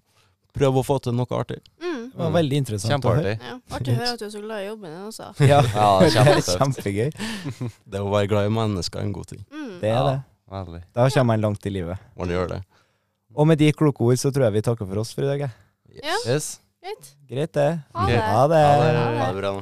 prøve 0.56 0.80
å 0.80 0.86
få 0.86 0.98
til 1.04 1.12
noe 1.16 1.28
artig. 1.36 1.58
mm. 1.82 1.94
Det 2.16 2.22
var 2.24 2.30
veldig 2.32 2.56
interessant 2.62 3.04
å 3.04 3.10
høre. 3.12 3.32
Ja. 3.36 3.54
Artig 3.76 3.92
å 3.92 3.96
høre 3.98 4.12
at 4.14 4.20
du 4.22 4.24
er 4.24 4.30
så 4.32 4.40
glad 4.40 4.62
i 4.62 4.68
jobben 4.70 4.88
din 4.94 5.02
også. 5.10 5.26
Ja, 5.52 5.58
Ja, 5.74 5.88
det 6.04 6.22
er 6.22 6.40
kjempegøy. 6.46 7.10
Det 7.92 8.00
å 8.00 8.08
være 8.08 8.30
glad 8.30 8.48
i 8.48 8.54
mennesker 8.56 9.02
er 9.02 9.04
en 9.04 9.12
god 9.12 9.28
ting. 9.34 9.42
Mm. 9.52 9.74
Det 9.82 9.90
er 9.90 9.98
Ja. 9.98 10.04
det. 10.08 10.16
Veldig. 10.56 10.80
Da 10.96 11.08
kommer 11.10 11.28
man 11.34 11.42
langt 11.44 11.66
i 11.66 11.70
livet. 11.74 11.98
Man 12.16 12.30
gjør 12.32 12.48
det. 12.54 12.60
Og 13.36 13.46
med 13.50 13.58
de 13.60 13.68
kloke 13.76 14.00
ord 14.06 14.16
så 14.16 14.30
tror 14.32 14.46
jeg 14.46 14.54
vi 14.56 14.62
takker 14.64 14.88
for 14.88 15.02
oss 15.02 15.10
for 15.12 15.26
i 15.26 15.32
dag. 15.34 15.44
Yes. 15.92 16.00
Ja. 16.06 16.16
Yes. 16.32 16.46
Greit. 16.86 17.08
Greit, 17.28 17.52
det. 17.52 17.68
Ha 17.92 18.06
Greit. 18.06 18.16
det. 18.16 18.30
Ha 18.32 18.46
det. 18.48 18.60
Ha 18.64 18.76
det. 18.80 19.18
Ha 19.20 19.26
det 19.34 19.40
bra. 19.42 19.52